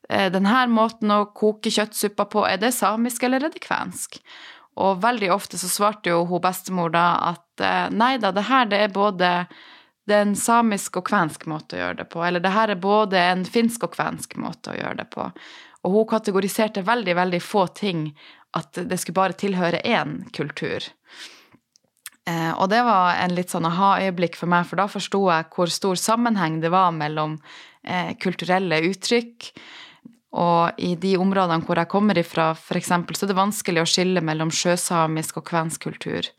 Eh, 0.09 0.31
denne 0.33 0.65
måten 0.69 1.13
å 1.13 1.25
koke 1.37 1.73
kjøttsuppa 1.73 2.27
på, 2.31 2.45
er 2.49 2.61
det 2.61 2.75
samisk 2.77 3.25
eller 3.25 3.47
er 3.47 3.55
det 3.55 3.63
kvensk? 3.65 4.19
Og 4.83 4.99
veldig 5.03 5.31
ofte 5.33 5.59
så 5.61 5.71
svarte 5.71 6.13
jo 6.13 6.25
hun 6.29 6.43
bestemor 6.45 6.93
da 6.95 7.07
at 7.31 7.63
eh, 7.63 7.87
nei 7.95 8.17
da, 8.21 8.33
det 8.35 8.47
her 8.49 8.69
det 8.71 8.83
er 8.85 8.95
både 8.95 9.31
det 10.05 10.17
er 10.19 10.27
en 10.27 10.35
samisk 10.37 10.99
og 11.01 11.07
kvensk 11.09 11.47
måte 11.49 11.79
å 11.79 11.81
gjøre 11.81 12.03
det 12.03 12.09
på, 12.13 12.21
eller 12.27 12.43
det 12.45 12.53
her 12.53 12.75
er 12.75 12.81
både 12.81 13.21
en 13.31 13.45
finsk 13.49 13.87
og 13.87 13.95
kvensk 13.95 14.35
måte 14.37 14.75
å 14.75 14.77
gjøre 14.77 14.99
det 14.99 15.07
på. 15.15 15.31
Og 15.85 15.95
hun 15.95 16.11
kategoriserte 16.11 16.83
veldig, 16.85 17.15
veldig 17.17 17.41
få 17.41 17.63
ting, 17.73 18.11
at 18.53 18.77
det 18.77 18.99
skulle 19.01 19.17
bare 19.17 19.39
tilhøre 19.41 19.81
én 19.81 20.19
kultur. 20.37 20.85
Eh, 22.29 22.53
og 22.53 22.69
det 22.69 22.83
var 22.85 23.17
en 23.23 23.33
litt 23.37 23.55
sånn 23.55 23.65
aha-øyeblikk 23.71 24.37
for 24.37 24.53
meg, 24.53 24.69
for 24.69 24.83
da 24.83 24.87
forsto 24.93 25.23
jeg 25.31 25.49
hvor 25.57 25.73
stor 25.73 25.97
sammenheng 26.01 26.61
det 26.61 26.73
var 26.75 26.93
mellom 26.93 27.39
kulturelle 28.17 28.79
uttrykk, 28.89 29.51
og 30.35 30.83
i 30.83 30.95
de 30.99 31.15
områdene 31.21 31.63
hvor 31.67 31.79
jeg 31.79 31.91
kommer 31.93 32.19
ifra, 32.19 32.51
f.eks., 32.59 32.91
så 32.91 33.27
er 33.27 33.31
det 33.31 33.39
vanskelig 33.39 33.85
å 33.85 33.89
skille 33.89 34.23
mellom 34.25 34.51
sjøsamisk 34.51 35.39
og 35.39 35.47
kvensk 35.51 35.87
kultur. 35.87 36.31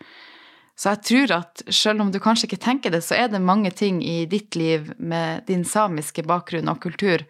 Så 0.75 0.91
jeg 0.91 1.03
tror 1.07 1.33
at 1.37 1.63
selv 1.71 2.03
om 2.03 2.09
du 2.11 2.19
kanskje 2.19 2.49
ikke 2.49 2.63
tenker 2.65 2.91
det, 2.91 2.99
så 3.05 3.15
er 3.15 3.29
det 3.31 3.39
mange 3.39 3.71
ting 3.71 4.01
i 4.03 4.25
ditt 4.27 4.57
liv 4.59 4.91
med 4.99 5.45
din 5.47 5.63
samiske 5.63 6.25
bakgrunn 6.27 6.67
og 6.71 6.81
kultur 6.83 7.23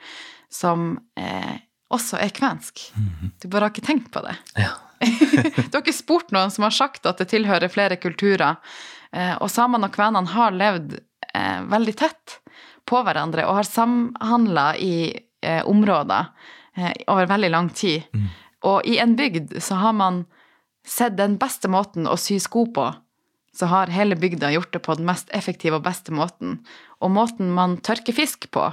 som 0.50 0.96
eh, 1.20 1.62
også 1.94 2.18
er 2.24 2.34
kvensk. 2.34 2.88
Mhm. 2.98 3.36
Du 3.42 3.48
bare 3.48 3.68
har 3.68 3.76
ikke 3.76 3.86
tenkt 3.86 4.10
på 4.14 4.26
det. 4.26 4.34
Ja. 4.58 4.74
du 5.06 5.78
har 5.78 5.84
ikke 5.84 5.94
spurt 5.94 6.34
noen 6.34 6.50
som 6.50 6.66
har 6.66 6.74
sagt 6.74 7.06
at 7.06 7.22
det 7.22 7.30
tilhører 7.30 7.70
flere 7.70 8.00
kulturer. 8.02 8.58
Eh, 9.14 9.36
og 9.38 9.52
samene 9.54 9.92
og 9.92 9.94
kvenene 9.94 10.34
har 10.34 10.56
levd 10.56 10.98
eh, 10.98 11.62
veldig 11.70 11.96
tett 12.02 12.40
på 12.86 13.02
hverandre 13.06 13.46
og 13.46 13.60
har 13.60 13.70
samhandla 13.70 14.68
i 14.82 14.96
eh, 15.42 15.64
områder 15.66 16.32
eh, 16.78 16.92
over 17.08 17.30
veldig 17.32 17.52
lang 17.52 17.70
tid. 17.70 18.04
Mm. 18.14 18.28
Og 18.66 18.88
i 18.88 19.00
en 19.04 19.16
bygd 19.16 19.58
så 19.62 19.80
har 19.82 19.94
man 19.94 20.26
sett 20.86 21.18
den 21.18 21.40
beste 21.42 21.70
måten 21.72 22.08
å 22.08 22.18
sy 22.20 22.40
sko 22.40 22.68
på 22.74 22.92
så 23.56 23.66
har 23.66 23.88
hele 23.88 24.16
bygda 24.20 24.52
gjort 24.52 24.74
det 24.74 24.80
på 24.84 24.96
den 25.00 25.08
mest 25.08 25.30
effektive 25.36 25.80
og 25.80 25.86
beste 25.86 26.12
måten. 26.12 26.60
Og 27.00 27.12
måten 27.16 27.54
man 27.56 27.78
tørker 27.80 28.16
fisk 28.16 28.50
på, 28.52 28.68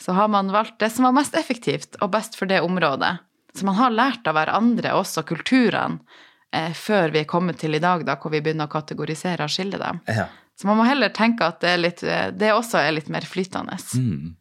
så 0.00 0.14
har 0.16 0.30
man 0.32 0.52
valgt 0.52 0.78
det 0.80 0.90
som 0.94 1.04
var 1.08 1.16
mest 1.18 1.36
effektivt 1.36 1.98
og 2.00 2.14
best 2.14 2.38
for 2.38 2.48
det 2.48 2.62
området. 2.64 3.18
Så 3.56 3.68
man 3.68 3.76
har 3.76 3.92
lært 3.92 4.28
av 4.28 4.36
hverandre, 4.36 4.94
også 4.96 5.24
kulturene, 5.28 6.00
eh, 6.52 6.72
før 6.72 7.12
vi 7.12 7.20
er 7.20 7.28
kommet 7.28 7.60
til 7.60 7.76
i 7.76 7.82
dag, 7.82 8.04
da, 8.08 8.16
hvor 8.16 8.32
vi 8.32 8.40
begynner 8.40 8.68
å 8.68 8.72
kategorisere 8.72 9.44
og 9.44 9.52
skille 9.52 9.80
dem. 9.80 10.00
Ja. 10.08 10.28
Så 10.56 10.68
man 10.68 10.80
må 10.80 10.88
heller 10.88 11.12
tenke 11.12 11.44
at 11.44 11.60
det, 11.60 11.70
er 11.70 11.80
litt, 11.80 12.02
eh, 12.02 12.30
det 12.32 12.52
også 12.52 12.80
er 12.80 12.96
litt 12.96 13.12
mer 13.12 13.24
flytende. 13.28 13.76
Mm. 13.96 14.36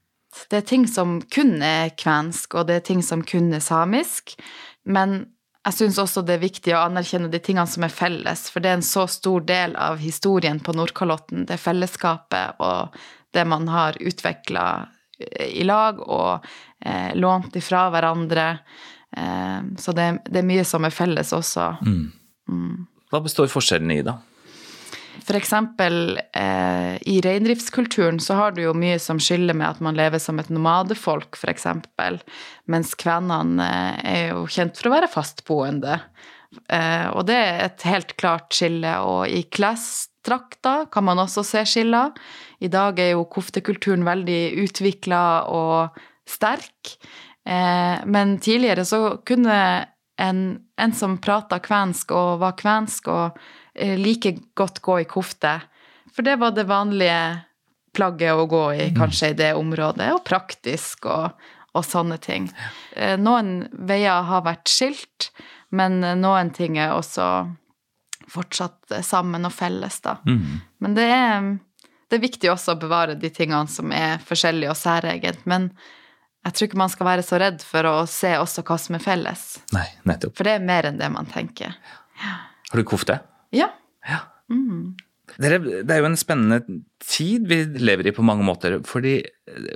Det 0.49 0.61
er 0.61 0.67
ting 0.67 0.87
som 0.87 1.19
kun 1.33 1.57
er 1.63 1.93
kvensk, 1.97 2.55
og 2.55 2.67
det 2.69 2.79
er 2.79 2.85
ting 2.91 3.03
som 3.03 3.23
kun 3.25 3.53
er 3.55 3.63
samisk. 3.63 4.35
Men 4.85 5.23
jeg 5.65 5.77
syns 5.79 5.99
også 6.01 6.21
det 6.25 6.35
er 6.37 6.43
viktig 6.43 6.73
å 6.75 6.83
anerkjenne 6.85 7.31
de 7.33 7.41
tingene 7.41 7.69
som 7.69 7.85
er 7.87 7.93
felles, 7.93 8.45
for 8.53 8.61
det 8.61 8.69
er 8.69 8.79
en 8.79 8.85
så 8.85 9.07
stor 9.09 9.45
del 9.47 9.73
av 9.81 9.97
historien 9.97 10.59
på 10.61 10.75
Nordkalotten, 10.77 11.47
det 11.49 11.57
fellesskapet 11.61 12.61
og 12.61 12.93
det 13.33 13.45
man 13.49 13.65
har 13.71 13.97
utvikla 13.99 14.65
i 15.39 15.63
lag 15.63 15.99
og 16.03 16.45
eh, 16.85 17.15
lånt 17.15 17.55
ifra 17.55 17.87
hverandre. 17.89 18.45
Eh, 19.17 19.59
så 19.79 19.95
det, 19.95 20.07
det, 20.27 20.41
er 20.41 20.47
mye 20.47 20.65
som 20.67 20.85
er 20.85 20.93
felles 20.93 21.33
også. 21.33 21.69
Mm. 21.87 22.05
Mm. 22.51 22.85
Hva 23.11 23.21
består 23.25 23.49
forskjellene 23.51 23.99
i, 23.99 24.05
da? 24.05 24.19
F.eks. 25.23 25.53
Eh, 25.53 26.95
i 27.07 27.19
reindriftskulturen 27.23 28.19
så 28.19 28.37
har 28.39 28.55
du 28.55 28.63
jo 28.65 28.75
mye 28.77 28.97
som 29.01 29.19
skiller 29.21 29.57
med 29.57 29.67
at 29.69 29.83
man 29.83 29.97
lever 29.97 30.21
som 30.21 30.39
et 30.41 30.51
nomadefolk, 30.53 31.37
f.eks. 31.39 31.67
Mens 32.71 32.95
kvenene 32.99 33.69
eh, 33.69 34.07
er 34.15 34.25
jo 34.33 34.45
kjent 34.51 34.77
for 34.79 34.89
å 34.89 34.95
være 34.95 35.11
fastboende. 35.11 35.99
Eh, 36.71 37.07
og 37.11 37.25
det 37.29 37.37
er 37.37 37.63
et 37.65 37.87
helt 37.89 38.15
klart 38.19 38.55
skille. 38.55 38.97
Og 39.05 39.29
i 39.31 39.43
klesdrakta 39.49 40.77
kan 40.93 41.07
man 41.07 41.21
også 41.23 41.45
se 41.47 41.65
skiller. 41.69 42.15
I 42.63 42.71
dag 42.71 42.99
er 43.01 43.13
jo 43.15 43.27
koftekulturen 43.31 44.05
veldig 44.07 44.41
utvikla 44.65 45.23
og 45.51 45.99
sterk. 46.29 46.95
Eh, 47.45 48.05
men 48.09 48.37
tidligere 48.41 48.85
så 48.87 49.01
kunne 49.27 49.57
en, 50.21 50.41
en 50.79 50.93
som 50.95 51.17
prata 51.21 51.59
kvensk 51.59 52.11
og 52.15 52.39
var 52.41 52.55
kvensk 52.59 53.07
og 53.11 53.39
Eh, 53.75 53.99
like 53.99 54.37
godt 54.53 54.79
gå 54.79 54.99
i 54.99 55.03
kofte. 55.03 55.61
For 56.15 56.21
det 56.21 56.35
var 56.35 56.51
det 56.51 56.63
vanlige 56.63 57.39
plagget 57.95 58.33
å 58.33 58.45
gå 58.47 58.63
i 58.73 58.87
mm. 58.89 58.95
kanskje 58.95 59.29
i 59.29 59.35
det 59.35 59.51
området, 59.55 60.13
og 60.15 60.23
praktisk 60.27 61.07
og, 61.11 61.35
og 61.75 61.83
sånne 61.83 62.17
ting. 62.23 62.47
Eh, 62.95 63.17
noen 63.19 63.67
veier 63.71 64.23
har 64.29 64.45
vært 64.47 64.71
skilt, 64.71 65.29
men 65.75 65.99
noen 66.21 66.53
ting 66.55 66.79
er 66.79 66.95
også 66.95 67.27
fortsatt 68.31 68.95
sammen 69.03 69.47
og 69.47 69.53
felles, 69.53 69.99
da. 70.03 70.17
Mm. 70.23 70.63
Men 70.79 70.95
det 70.95 71.09
er, 71.11 71.51
det 72.07 72.17
er 72.17 72.23
viktig 72.23 72.51
også 72.51 72.77
å 72.77 72.79
bevare 72.79 73.19
de 73.19 73.29
tingene 73.29 73.67
som 73.71 73.91
er 73.91 74.23
forskjellige 74.23 74.71
og 74.71 74.79
særegent. 74.79 75.43
Men 75.43 75.67
jeg 76.45 76.53
tror 76.53 76.69
ikke 76.69 76.77
man 76.77 76.93
skal 76.93 77.09
være 77.09 77.25
så 77.25 77.39
redd 77.41 77.63
for 77.65 77.89
å 77.89 77.95
se 78.09 78.35
også 78.37 78.63
hva 78.67 78.77
som 78.81 78.97
er 78.97 79.03
felles. 79.03 79.45
Nei, 79.73 79.87
nettopp. 80.05 80.35
For 80.37 80.47
det 80.47 80.59
er 80.59 80.67
mer 80.67 80.85
enn 80.91 80.99
det 81.01 81.09
man 81.13 81.29
tenker. 81.31 81.73
Ja. 82.21 82.35
Har 82.69 82.81
du 82.81 82.85
kofte? 82.87 83.17
Ja. 83.55 83.71
ja. 84.05 84.21
Mm. 84.53 84.93
Det 85.41 85.49
er 85.57 85.99
jo 85.99 86.07
en 86.07 86.19
spennende 86.19 86.61
tid 87.01 87.47
vi 87.49 87.63
lever 87.81 88.11
i 88.11 88.13
på 88.15 88.25
mange 88.25 88.45
måter. 88.45 88.77
fordi 88.85 89.17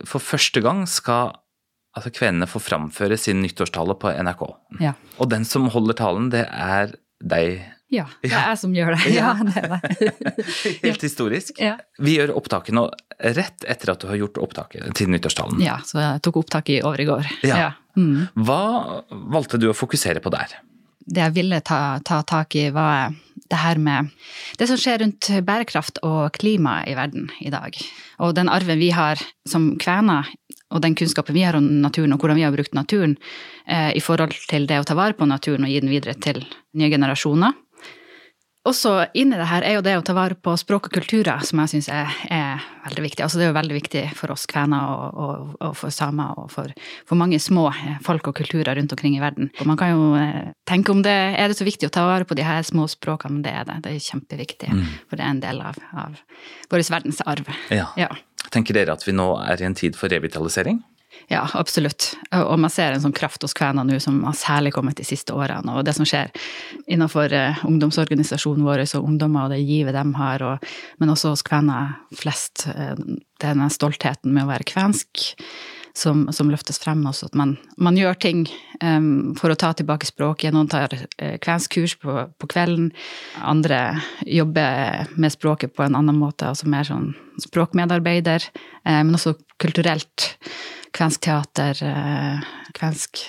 for 0.07 0.21
første 0.21 0.61
gang 0.61 0.85
skal 0.87 1.33
altså 1.97 2.11
kvenene 2.13 2.47
få 2.47 2.61
framføre 2.61 3.17
sin 3.17 3.41
nyttårstale 3.43 3.97
på 3.99 4.13
NRK. 4.13 4.45
Ja. 4.83 4.93
Og 5.17 5.31
den 5.33 5.45
som 5.49 5.67
holder 5.73 5.97
talen, 5.97 6.29
det 6.33 6.45
er 6.45 6.93
deg. 7.19 7.65
Ja, 7.89 8.05
det 8.21 8.29
er 8.29 8.51
jeg 8.51 8.59
som 8.61 8.73
gjør 8.75 8.93
det. 8.93 9.11
Ja, 9.17 9.33
det 9.41 9.55
er 9.57 9.71
det. 9.73 10.15
Helt 10.85 11.05
historisk. 11.05 11.57
Ja. 11.61 11.75
Vi 11.97 12.17
gjør 12.19 12.35
opptaket 12.37 12.75
nå 12.77 12.85
rett 13.35 13.65
etter 13.65 13.93
at 13.95 14.03
du 14.03 14.09
har 14.11 14.19
gjort 14.19 14.37
opptaket 14.41 14.93
til 14.97 15.09
nyttårstalen. 15.11 15.61
Ja, 15.63 15.79
så 15.85 16.01
jeg 16.03 16.23
tok 16.25 16.43
opptak 16.43 16.69
i 16.69 16.81
år 16.85 17.01
i 17.01 17.07
går. 17.09 17.31
Ja. 17.49 17.71
Mm. 17.97 18.29
Hva 18.45 18.63
valgte 19.09 19.59
du 19.59 19.71
å 19.71 19.77
fokusere 19.77 20.21
på 20.23 20.31
der? 20.33 20.53
Det 21.09 21.23
jeg 21.23 21.35
ville 21.39 21.57
ta, 21.65 21.97
ta 22.05 22.21
tak 22.27 22.53
i, 22.59 22.67
var 22.69 23.15
det 23.49 23.57
her 23.57 23.79
med 23.81 24.11
det 24.59 24.67
som 24.69 24.77
skjer 24.77 25.01
rundt 25.01 25.31
bærekraft 25.45 25.97
og 26.05 26.35
klima 26.37 26.83
i 26.85 26.93
verden 26.97 27.31
i 27.41 27.49
dag. 27.49 27.73
Og 28.21 28.35
den 28.37 28.51
arven 28.51 28.77
vi 28.77 28.91
har 28.93 29.17
som 29.49 29.71
kvener, 29.81 30.29
og 30.69 30.83
den 30.85 30.93
kunnskapen 30.93 31.33
vi 31.33 31.47
har 31.47 31.57
om 31.57 31.65
naturen, 31.81 32.13
og 32.13 32.21
hvordan 32.21 32.37
vi 32.37 32.45
har 32.45 32.53
brukt 32.53 32.77
naturen 32.77 33.17
eh, 33.65 33.89
i 33.97 34.03
forhold 34.05 34.37
til 34.51 34.69
det 34.69 34.77
å 34.77 34.85
ta 34.85 34.93
vare 34.99 35.17
på 35.17 35.25
naturen 35.25 35.65
og 35.65 35.73
gi 35.73 35.81
den 35.81 35.89
videre 35.89 36.13
til 36.21 36.43
nye 36.77 36.91
generasjoner 36.93 37.57
også 38.67 38.91
inni 39.17 39.37
det 39.39 39.47
her 39.47 39.63
er 39.63 39.77
jo 39.77 39.83
det 39.85 39.93
å 39.95 40.03
ta 40.05 40.13
vare 40.17 40.35
på 40.35 40.51
språk 40.59 40.89
og 40.89 40.95
kulturer, 40.99 41.39
som 41.47 41.61
jeg 41.63 41.71
syns 41.71 41.87
er, 41.93 42.11
er, 42.33 42.65
veldig 42.83 43.05
viktig. 43.05 43.23
Altså 43.23 43.39
det 43.39 43.45
er 43.45 43.51
jo 43.51 43.57
veldig 43.57 43.77
viktig 43.77 44.03
for 44.17 44.33
oss 44.33 44.43
kvener 44.49 44.91
og, 44.91 45.19
og, 45.23 45.53
og 45.63 45.77
for 45.79 45.93
samer 45.93 46.41
og 46.41 46.49
for, 46.51 46.73
for, 47.07 47.19
mange 47.19 47.39
små 47.39 47.69
folk 48.05 48.31
og 48.31 48.37
kulturer 48.41 48.75
rundt 48.75 48.93
omkring 48.95 49.15
i 49.15 49.23
verden. 49.23 49.51
Og 49.61 49.69
man 49.69 49.79
kan 49.79 49.93
jo 49.93 50.11
eh, 50.19 50.51
tenke 50.69 50.91
om 50.91 51.03
det 51.05 51.15
er 51.15 51.51
det 51.51 51.59
så 51.59 51.67
viktig 51.67 51.87
å 51.87 51.93
ta 51.93 52.05
vare 52.07 52.27
på 52.27 52.37
de 52.37 52.45
her 52.45 52.65
små 52.67 52.87
språkene, 52.91 53.37
men 53.37 53.45
det 53.47 53.55
er 53.55 53.67
det. 53.69 53.79
Det 53.85 53.95
er 53.95 54.07
kjempeviktig, 54.09 54.71
mm. 54.75 54.85
for 55.07 55.19
det 55.19 55.25
er 55.25 55.35
en 55.37 55.43
del 55.43 55.63
av, 55.71 55.79
av 56.05 56.19
vår 56.73 56.87
verdensarv. 56.97 57.51
Ja. 57.71 57.91
ja. 57.99 58.11
Tenker 58.53 58.75
dere 58.75 58.95
at 58.97 59.05
vi 59.07 59.15
nå 59.15 59.31
er 59.43 59.61
i 59.61 59.67
en 59.69 59.77
tid 59.77 59.97
for 59.99 60.11
revitalisering? 60.11 60.81
Ja, 61.29 61.43
absolutt. 61.53 62.15
Og 62.33 62.57
man 62.57 62.71
ser 62.73 62.95
en 62.95 63.03
sånn 63.03 63.13
kraft 63.13 63.43
hos 63.45 63.53
kvener 63.53 63.85
nå 63.85 63.99
som 64.01 64.17
har 64.25 64.33
særlig 64.37 64.71
kommet 64.73 64.97
de 64.97 65.05
siste 65.05 65.35
årene. 65.37 65.75
Og 65.77 65.85
det 65.85 65.93
som 65.93 66.07
skjer 66.09 66.31
innenfor 66.89 67.29
uh, 67.29 67.59
ungdomsorganisasjonen 67.69 68.65
vår 68.65 68.81
og 68.87 69.05
ungdommer 69.05 69.45
og 69.45 69.53
det 69.53 69.59
givet 69.61 69.93
de 69.93 70.05
har, 70.17 70.45
og, 70.45 70.71
men 70.97 71.11
også 71.13 71.35
hos 71.35 71.45
kvener 71.45 71.99
flest, 72.17 72.65
uh, 72.73 72.97
denne 73.43 73.67
stoltheten 73.69 74.33
med 74.33 74.47
å 74.47 74.55
være 74.55 74.71
kvensk. 74.73 75.29
Som, 75.99 76.27
som, 76.31 76.47
løftes 76.47 76.77
frem 76.79 77.01
også. 77.09 77.27
At 77.27 77.35
man, 77.35 77.55
man 77.81 77.97
gjør 77.97 78.15
ting 78.21 78.43
um, 78.79 79.33
for 79.35 79.51
å 79.51 79.57
ta 79.59 79.73
tilbake 79.75 80.07
språket. 80.07 80.53
Noen 80.55 80.69
tar 80.71 80.93
kvenskurs 81.43 81.97
på, 81.99 82.13
på, 82.39 82.49
kvelden. 82.53 82.91
Andre 83.41 83.97
jobber 84.23 85.09
med 85.19 85.33
språket 85.33 85.73
på 85.75 85.83
en 85.83 85.97
annen 85.99 86.15
måte, 86.21 86.53
altså 86.53 86.69
mer 86.71 86.87
sånn 86.87 87.09
språkmedarbeider. 87.43 88.45
Men 88.85 89.17
også 89.17 89.33
kulturelt 89.59 90.29
kvensk 90.95 91.23
teater, 91.27 91.79
eh, 91.85 92.49
kvensk 92.77 93.23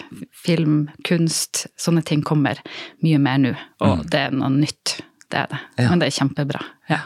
film, 0.45 0.83
kunst. 1.07 1.67
Sånne 1.81 2.03
ting 2.07 2.25
kommer 2.27 2.61
mye 3.05 3.21
mer 3.23 3.41
nå, 3.43 3.55
og 3.85 4.03
mm. 4.03 4.05
det 4.13 4.21
er 4.27 4.37
noe 4.37 4.53
nytt. 4.55 4.99
Det 5.31 5.45
er 5.45 5.51
det. 5.53 5.63
Ja. 5.79 5.89
Men 5.89 6.03
det 6.03 6.11
er 6.11 6.19
kjempebra. 6.19 6.63
Ja. 6.91 7.01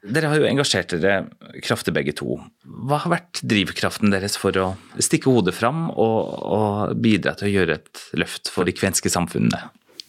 Dere 0.00 0.30
har 0.32 0.40
jo 0.40 0.48
engasjert 0.48 0.94
dere 0.96 1.26
kraftig 1.60 1.92
begge 1.92 2.14
to. 2.16 2.38
Hva 2.64 3.02
har 3.02 3.12
vært 3.12 3.42
drivkraften 3.44 4.12
deres 4.12 4.38
for 4.40 4.56
å 4.56 4.70
stikke 4.96 5.28
hodet 5.28 5.52
fram 5.56 5.90
og, 5.90 6.30
og 6.40 6.94
bidra 7.04 7.34
til 7.36 7.50
å 7.50 7.52
gjøre 7.52 7.76
et 7.76 8.04
løft 8.20 8.48
for 8.52 8.68
de 8.68 8.76
kvenske 8.76 9.12
samfunnene? 9.12 9.60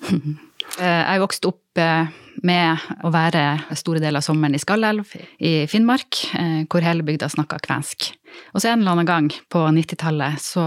Eh, 0.80 1.04
jeg 1.04 1.22
vokste 1.24 1.52
opp 1.52 1.82
eh, 1.82 2.12
med 2.48 2.86
å 3.04 3.12
være 3.14 3.76
store 3.78 4.02
deler 4.02 4.22
av 4.22 4.26
sommeren 4.26 4.56
i 4.56 4.62
Skallelv 4.62 5.16
i 5.44 5.68
Finnmark, 5.70 6.24
hvor 6.72 6.86
hele 6.86 7.06
bygda 7.06 7.28
snakka 7.30 7.60
kvensk. 7.68 8.08
Og 8.56 8.64
så 8.64 8.72
en 8.72 8.82
eller 8.82 8.96
annen 8.96 9.10
gang 9.10 9.28
på 9.52 9.66
90-tallet 9.76 10.42
så 10.42 10.66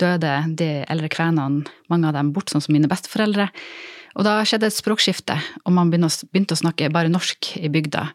døde 0.00 0.32
de 0.56 0.70
eldre 0.90 1.10
kvenene, 1.12 1.66
mange 1.92 2.08
av 2.08 2.16
dem 2.16 2.32
bort, 2.34 2.50
sånn 2.50 2.64
som 2.64 2.72
mine 2.74 2.88
besteforeldre. 2.90 3.50
Og 4.14 4.26
da 4.26 4.38
skjedde 4.46 4.70
et 4.70 4.76
språkskifte, 4.76 5.36
og 5.66 5.74
man 5.74 5.90
begynte 5.92 6.54
å 6.54 6.62
snakke 6.62 6.92
bare 6.94 7.12
norsk 7.12 7.56
i 7.58 7.70
bygda. 7.72 8.06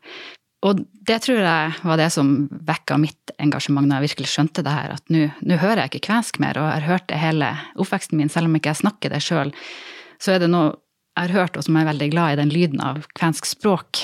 Og 0.67 0.81
det 1.07 1.21
tror 1.23 1.39
jeg 1.39 1.75
var 1.87 1.99
det 1.99 2.09
som 2.11 2.33
vekka 2.67 2.97
mitt 2.99 3.31
engasjement 3.39 3.87
når 3.87 3.99
jeg 3.99 4.09
virkelig 4.09 4.31
skjønte 4.33 4.63
det 4.65 4.73
her, 4.75 4.95
at 4.97 5.13
nå 5.13 5.59
hører 5.61 5.85
jeg 5.85 5.93
ikke 5.93 6.07
kvensk 6.09 6.39
mer, 6.43 6.59
og 6.59 6.67
jeg 6.67 6.81
har 6.81 6.89
hørt 6.89 7.07
det 7.11 7.21
hele 7.21 7.53
oppveksten 7.79 8.19
min, 8.19 8.31
selv 8.31 8.49
om 8.49 8.57
ikke 8.59 8.73
jeg 8.73 8.81
snakker 8.81 9.13
det 9.13 9.21
sjøl, 9.23 9.53
så 10.19 10.35
er 10.35 10.43
det 10.43 10.51
noe 10.51 10.75
har 11.25 11.35
hørt, 11.35 11.59
og 11.59 11.65
som 11.65 11.77
er 11.79 11.89
veldig 11.89 12.09
glad 12.13 12.33
i, 12.33 12.39
den 12.41 12.53
lyden 12.53 12.83
av 12.83 13.03
kvensk 13.17 13.47
språk. 13.49 14.03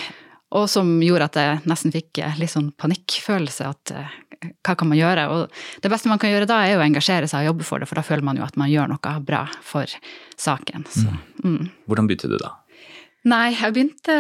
Og 0.56 0.70
som 0.72 0.88
gjorde 1.04 1.30
at 1.32 1.40
jeg 1.40 1.64
nesten 1.68 1.94
fikk 1.94 2.22
litt 2.40 2.54
sånn 2.54 2.70
panikkfølelse. 2.80 3.72
At 3.72 3.94
hva 4.64 4.76
kan 4.78 4.90
man 4.92 5.00
gjøre? 5.00 5.26
Og 5.32 5.82
det 5.84 5.92
beste 5.92 6.12
man 6.12 6.22
kan 6.22 6.32
gjøre 6.32 6.48
da, 6.50 6.62
er 6.66 6.80
å 6.80 6.86
engasjere 6.86 7.28
seg 7.30 7.44
og 7.44 7.54
jobbe 7.54 7.68
for 7.68 7.82
det, 7.82 7.90
for 7.90 8.00
da 8.00 8.06
føler 8.06 8.26
man 8.26 8.40
jo 8.40 8.46
at 8.46 8.60
man 8.60 8.72
gjør 8.72 8.92
noe 8.94 9.16
bra 9.26 9.46
for 9.66 9.90
saken. 10.40 10.86
Så, 10.92 11.10
mm. 11.10 11.50
Mm. 11.50 11.74
Hvordan 11.90 12.10
begynte 12.10 12.32
du 12.32 12.38
da? 12.42 12.54
Nei, 13.26 13.56
jeg 13.58 13.74
begynte 13.74 14.16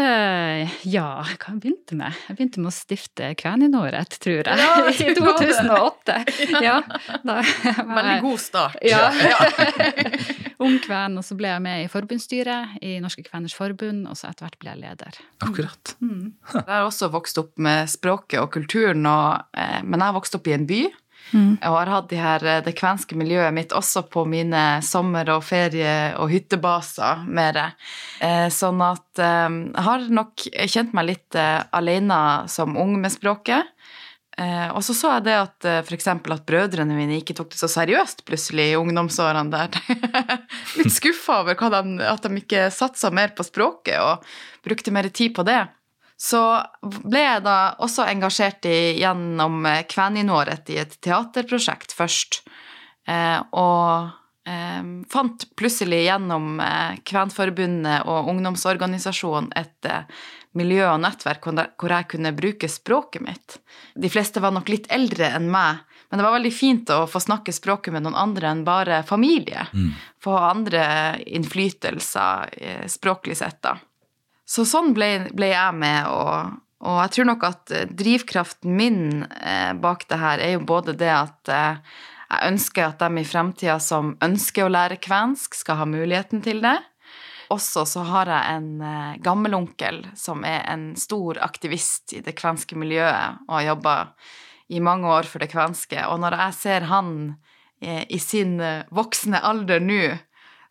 Ja, 0.89 1.21
hva 1.21 1.51
jeg 1.51 1.59
begynte 1.61 1.97
med? 1.97 2.15
Jeg 2.25 2.37
begynte 2.39 2.61
med 2.63 2.71
å 2.71 2.73
stifte 2.73 3.27
Kvæninåret, 3.37 4.15
tror 4.23 4.49
jeg. 4.49 4.57
Ja, 4.57 4.79
I 4.89 5.13
2008. 5.13 6.15
Ja, 6.65 6.79
da, 7.21 7.35
Veldig 7.85 8.15
god 8.23 8.41
start. 8.41 8.79
Ja. 8.81 9.11
Ung 10.65 10.79
kven, 10.81 11.19
og 11.19 11.27
så 11.27 11.37
ble 11.37 11.51
jeg 11.51 11.61
med 11.67 11.83
i 11.83 11.91
forbundsstyret 11.91 12.79
i 12.81 12.95
Norske 13.03 13.21
Kveners 13.27 13.53
Forbund, 13.53 14.07
og 14.09 14.17
så 14.17 14.31
etter 14.31 14.47
hvert 14.47 14.57
ble 14.63 14.73
jeg 14.73 14.81
leder. 14.81 15.21
Akkurat. 15.45 15.95
Mm. 16.01 16.33
Jeg 16.55 16.65
har 16.71 16.87
også 16.87 17.11
vokst 17.13 17.37
opp 17.43 17.53
med 17.61 17.91
språket 17.91 18.41
og 18.41 18.49
kulturen, 18.57 19.05
og, 19.05 19.45
eh, 19.53 19.83
men 19.85 19.99
jeg 19.99 20.07
har 20.07 20.17
vokst 20.17 20.39
opp 20.39 20.49
i 20.49 20.57
en 20.57 20.65
by. 20.69 20.81
Mm. 21.33 21.57
Og 21.57 21.77
har 21.79 21.91
hatt 21.91 22.09
de 22.11 22.19
her, 22.19 22.45
eh, 22.45 22.61
det 22.65 22.75
kvenske 22.77 23.17
miljøet 23.17 23.53
mitt 23.53 23.73
også 23.75 24.05
på 24.09 24.25
mine 24.29 24.81
sommer- 24.85 25.29
og 25.33 25.43
ferie- 25.43 26.15
og 26.17 26.29
hyttebaser 26.29 27.25
mer. 27.27 27.73
Eh, 28.21 28.47
sånn 28.49 28.81
at 28.85 29.19
eh, 29.19 29.49
jeg 29.73 29.85
har 29.87 30.09
nok 30.09 30.45
kjent 30.67 30.93
meg 30.93 31.05
litt 31.05 31.35
alene 31.35 32.49
som 32.49 32.77
ung 32.77 32.99
med 33.01 33.11
språket. 33.11 33.71
og 34.37 34.83
så 34.83 34.93
så 34.93 35.11
jeg 35.13 35.23
det 35.23 35.35
at 35.39 35.65
f.eks. 35.87 36.07
at 36.07 36.45
brødrene 36.45 36.91
mine 36.91 37.21
ikke 37.21 37.33
tok 37.33 37.51
det 37.51 37.57
så 37.57 37.69
seriøst 37.71 38.25
plutselig 38.27 38.73
i 38.73 38.75
ungdomsårene 38.75 39.49
der. 39.49 39.69
litt 40.77 40.91
skuffa 40.91 41.39
over 41.39 41.55
de, 41.55 42.03
at 42.03 42.21
de 42.21 42.41
ikke 42.41 42.69
satsa 42.69 43.11
mer 43.11 43.31
på 43.31 43.47
språket 43.47 43.95
og 43.95 44.25
brukte 44.61 44.91
mer 44.91 45.07
tid 45.07 45.33
på 45.33 45.47
det. 45.47 45.61
Så 46.15 46.41
ble 46.81 47.21
jeg 47.21 47.43
da 47.43 47.75
også 47.83 48.05
engasjert 48.07 48.65
i, 48.69 48.95
gjennom 49.01 49.65
eh, 49.67 49.83
Kvæninåret 49.91 50.71
i 50.71 50.79
et 50.79 50.95
teaterprosjekt 51.03 51.95
først. 51.95 52.39
Eh, 53.07 53.41
og 53.51 54.13
eh, 54.47 54.79
fant 55.11 55.45
plutselig 55.59 56.05
gjennom 56.05 56.61
eh, 56.63 57.01
Kvenforbundet 57.03 58.07
og 58.07 58.31
ungdomsorganisasjonen 58.31 59.51
et 59.59 59.91
eh, 59.91 60.07
miljø 60.55 60.85
og 60.87 61.01
nettverk 61.03 61.49
hvor 61.49 61.91
jeg 61.91 62.09
kunne 62.13 62.31
bruke 62.35 62.69
språket 62.71 63.25
mitt. 63.25 63.57
De 63.99 64.11
fleste 64.11 64.39
var 64.43 64.55
nok 64.55 64.71
litt 64.71 64.87
eldre 64.93 65.33
enn 65.35 65.49
meg, 65.51 65.83
men 66.07 66.21
det 66.21 66.25
var 66.27 66.37
veldig 66.37 66.53
fint 66.55 66.91
å 66.95 67.01
få 67.11 67.19
snakke 67.19 67.51
språket 67.55 67.91
med 67.91 68.05
noen 68.05 68.15
andre 68.15 68.53
enn 68.53 68.63
bare 68.67 69.01
familie. 69.03 69.67
Mm. 69.75 69.91
Få 70.23 70.37
andre 70.39 70.85
innflytelser 71.27 72.55
eh, 72.55 72.87
språklig 72.91 73.35
sett, 73.41 73.59
da. 73.65 73.75
Så 74.45 74.65
sånn 74.69 74.93
ble, 74.93 75.25
ble 75.33 75.49
jeg 75.49 75.77
med, 75.77 76.05
og, 76.05 76.57
og, 76.85 76.97
jeg 77.01 77.13
tror 77.15 77.29
nok 77.31 77.45
at 77.47 77.71
eh, 77.73 77.87
drivkraften 77.89 78.75
min 78.77 78.99
eh, 79.25 79.73
bak 79.81 80.05
det 80.11 80.19
her 80.21 80.43
er 80.43 80.55
jo 80.55 80.67
både 80.69 80.93
det 80.97 81.09
at 81.09 81.49
eh, 81.49 81.79
jeg 82.29 82.51
ønsker 82.51 82.85
at 82.85 83.01
de 83.01 83.21
i 83.21 83.25
fremtida 83.25 83.79
som 83.81 84.13
ønsker 84.23 84.65
å 84.65 84.73
lære 84.73 84.99
kvensk, 85.01 85.57
skal 85.57 85.81
ha 85.81 85.87
muligheten 85.89 86.43
til 86.45 86.61
det. 86.61 86.77
Også 87.53 87.85
så 87.89 88.05
har 88.05 88.29
jeg 88.29 88.59
en 88.59 88.69
eh, 88.85 89.17
gammelonkel 89.25 90.03
som 90.17 90.45
er 90.45 90.61
en 90.69 90.91
stor 90.99 91.41
aktivist 91.45 92.13
i 92.13 92.21
det 92.25 92.37
kvenske 92.37 92.77
miljøet 92.77 93.41
og 93.47 93.57
har 93.57 93.69
jobba 93.71 93.97
i 94.69 94.81
mange 94.81 95.09
år 95.09 95.29
for 95.29 95.41
det 95.41 95.49
kvenske. 95.53 96.05
Og 96.09 96.21
når 96.21 96.37
jeg 96.43 96.57
ser 96.61 96.87
han 96.93 97.11
eh, 97.81 98.05
i 98.13 98.21
sin 98.21 98.59
voksne 98.93 99.41
alder 99.41 99.81
nå 99.81 100.01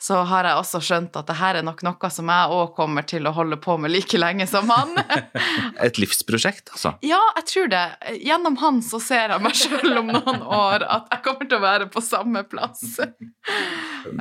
så 0.05 0.19
har 0.29 0.45
jeg 0.45 0.61
også 0.61 0.81
skjønt 0.85 1.15
at 1.17 1.29
det 1.31 1.37
her 1.39 1.57
er 1.57 1.65
nok 1.65 1.81
noe 1.87 2.09
som 2.13 2.29
jeg 2.29 2.53
òg 2.53 2.75
kommer 2.77 3.07
til 3.09 3.25
å 3.25 3.33
holde 3.33 3.57
på 3.63 3.79
med 3.81 3.93
like 3.95 4.19
lenge 4.21 4.45
som 4.51 4.69
han. 4.69 4.93
Et 5.87 5.97
livsprosjekt, 6.03 6.75
altså? 6.75 6.93
Ja, 7.07 7.21
jeg 7.39 7.47
tror 7.49 7.71
det. 7.73 7.85
Gjennom 8.21 8.59
han 8.61 8.83
så 8.85 9.01
ser 9.01 9.33
jeg 9.33 9.45
meg 9.45 9.57
sjøl 9.57 10.03
om 10.03 10.13
noen 10.13 10.45
år 10.45 10.85
at 10.85 11.09
jeg 11.15 11.25
kommer 11.25 11.49
til 11.49 11.57
å 11.57 11.65
være 11.65 11.89
på 11.95 12.05
samme 12.05 12.45
plass. 12.51 12.99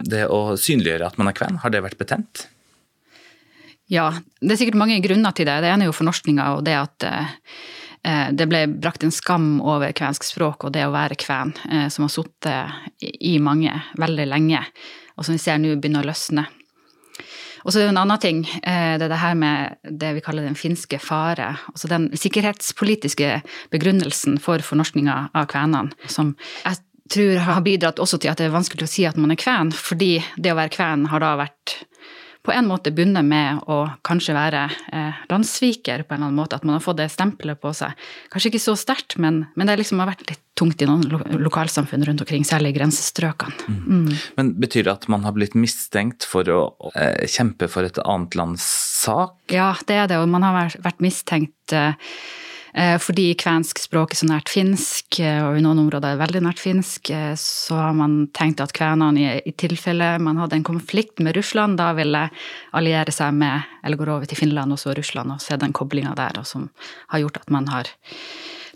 Det 0.08 0.24
å 0.32 0.56
synliggjøre 0.56 1.12
at 1.12 1.20
man 1.20 1.34
er 1.34 1.38
kven, 1.42 1.60
har 1.66 1.76
det 1.76 1.84
vært 1.84 2.00
betent? 2.00 2.48
Ja, 3.92 4.08
det 4.40 4.56
er 4.56 4.64
sikkert 4.64 4.80
mange 4.80 5.04
grunner 5.04 5.36
til 5.36 5.52
det. 5.52 5.60
Det 5.66 5.74
ene 5.74 5.84
er 5.84 5.92
jo 5.92 6.00
fornorskninga 6.00 6.48
og 6.56 6.64
det 6.64 6.80
at 6.80 7.10
eh, 7.12 8.28
det 8.32 8.48
ble 8.48 8.66
brakt 8.72 9.04
en 9.04 9.12
skam 9.12 9.58
over 9.60 9.92
kvensk 9.92 10.32
språk 10.32 10.64
og 10.64 10.78
det 10.80 10.88
å 10.88 10.96
være 10.96 11.20
kven, 11.20 11.52
eh, 11.68 11.90
som 11.92 12.08
har 12.08 12.16
sittet 12.16 13.04
i 13.04 13.36
mange 13.44 13.76
veldig 14.00 14.32
lenge 14.32 14.64
og 15.18 15.26
som 15.26 15.36
vi 15.36 15.42
ser 15.42 15.62
nå 15.62 15.76
begynner 15.78 16.04
å 16.04 16.12
løsne. 16.12 16.48
Og 17.64 17.72
så 17.72 17.80
er 17.80 17.86
det 17.86 17.94
en 17.94 18.02
annen 18.02 18.20
ting. 18.20 18.42
Eh, 18.60 18.96
det 19.00 19.08
er 19.08 19.12
det 19.14 19.22
her 19.22 19.36
med 19.40 19.78
det 19.88 20.14
vi 20.18 20.24
kaller 20.24 20.44
den 20.48 20.58
finske 20.60 21.00
fare. 21.00 21.54
Altså 21.72 21.90
den 21.92 22.10
sikkerhetspolitiske 22.20 23.38
begrunnelsen 23.72 24.40
for 24.44 24.64
fornorskninga 24.64 25.20
av 25.32 25.48
kvenene, 25.52 25.96
som 26.12 26.36
jeg 26.66 26.82
tror 27.14 27.40
har 27.46 27.64
bidratt 27.64 28.00
også 28.02 28.20
til 28.20 28.32
at 28.32 28.40
det 28.40 28.48
er 28.48 28.56
vanskelig 28.56 28.88
å 28.88 28.92
si 28.92 29.08
at 29.08 29.20
man 29.20 29.34
er 29.34 29.40
kven, 29.40 29.72
fordi 29.76 30.18
det 30.36 30.54
å 30.54 30.60
være 30.60 30.74
kven 30.74 31.08
har 31.12 31.24
da 31.24 31.34
vært 31.40 31.78
på 32.44 32.52
en 32.52 32.68
måte 32.68 32.92
bundet 32.92 33.24
med 33.24 33.62
å 33.72 33.86
kanskje 34.04 34.36
være 34.36 34.66
eh, 34.92 35.22
landssviker 35.32 36.04
på 36.04 36.16
en 36.16 36.20
eller 36.20 36.32
annen 36.32 36.42
måte, 36.42 36.58
at 36.58 36.66
man 36.68 36.76
har 36.76 36.84
fått 36.84 37.00
det 37.00 37.08
stempelet 37.14 37.62
på 37.62 37.72
seg. 37.78 37.96
Kanskje 38.34 38.52
ikke 38.52 38.66
så 38.66 38.76
sterkt, 38.80 39.16
men, 39.16 39.46
men 39.56 39.70
det 39.70 39.78
liksom 39.80 40.04
har 40.04 40.12
vært 40.12 40.26
litt 40.28 40.43
tungt 40.60 40.82
i 40.82 40.88
noen 40.90 41.08
lo 41.10 41.20
lokalsamfunn 41.48 42.06
rundt 42.06 42.22
omkring, 42.26 42.46
særlig 42.46 42.74
i 42.74 42.78
grensestrøkene. 42.78 43.68
Mm. 43.68 43.82
Mm. 44.04 44.22
Men 44.38 44.54
betyr 44.62 44.88
det 44.88 44.94
at 44.94 45.10
man 45.12 45.26
har 45.26 45.36
blitt 45.36 45.58
mistenkt 45.58 46.28
for 46.30 46.50
å 46.50 46.62
eh, 46.94 47.26
kjempe 47.30 47.70
for 47.72 47.88
et 47.88 48.00
annet 48.06 48.38
lands 48.38 48.68
sak? 49.04 49.36
Ja, 49.54 49.74
det 49.90 50.00
er 50.04 50.14
det, 50.14 50.22
og 50.22 50.30
man 50.32 50.46
har 50.46 50.76
vært 50.84 51.04
mistenkt 51.04 51.74
eh, 51.74 51.98
Eh, 52.74 52.96
fordi 52.98 53.28
kvensk 53.38 53.78
språk 53.84 54.16
er 54.16 54.18
så 54.18 54.26
nært 54.26 54.50
finsk, 54.50 55.20
eh, 55.22 55.44
og 55.46 55.60
i 55.60 55.62
noen 55.62 55.84
områder 55.84 56.10
er 56.10 56.16
det 56.16 56.24
veldig 56.24 56.42
nært 56.42 56.62
finsk, 56.62 57.12
eh, 57.14 57.36
så 57.38 57.78
har 57.78 57.94
man 57.94 58.30
tenkt 58.34 58.64
at 58.66 58.74
kvenene 58.74 59.42
i 59.46 59.54
tilfelle 59.54 60.18
man 60.18 60.42
hadde 60.42 60.58
en 60.58 60.66
konflikt 60.66 61.20
med 61.20 61.38
Russland, 61.38 61.78
da 61.78 61.94
ville 61.94 62.32
alliere 62.74 63.14
seg 63.14 63.32
med, 63.38 63.62
eller 63.86 63.98
gå 63.98 64.10
over 64.10 64.26
til 64.26 64.38
Finland 64.38 64.74
og 64.74 64.80
så 64.82 64.96
Russland, 64.98 65.32
og 65.32 65.42
se 65.42 65.56
den 65.56 65.72
koblinga 65.72 66.16
der, 66.18 66.40
og 66.40 66.48
som 66.48 66.72
har 67.10 67.20
gjort 67.20 67.38
at 67.38 67.52
man 67.52 67.68
har 67.68 67.86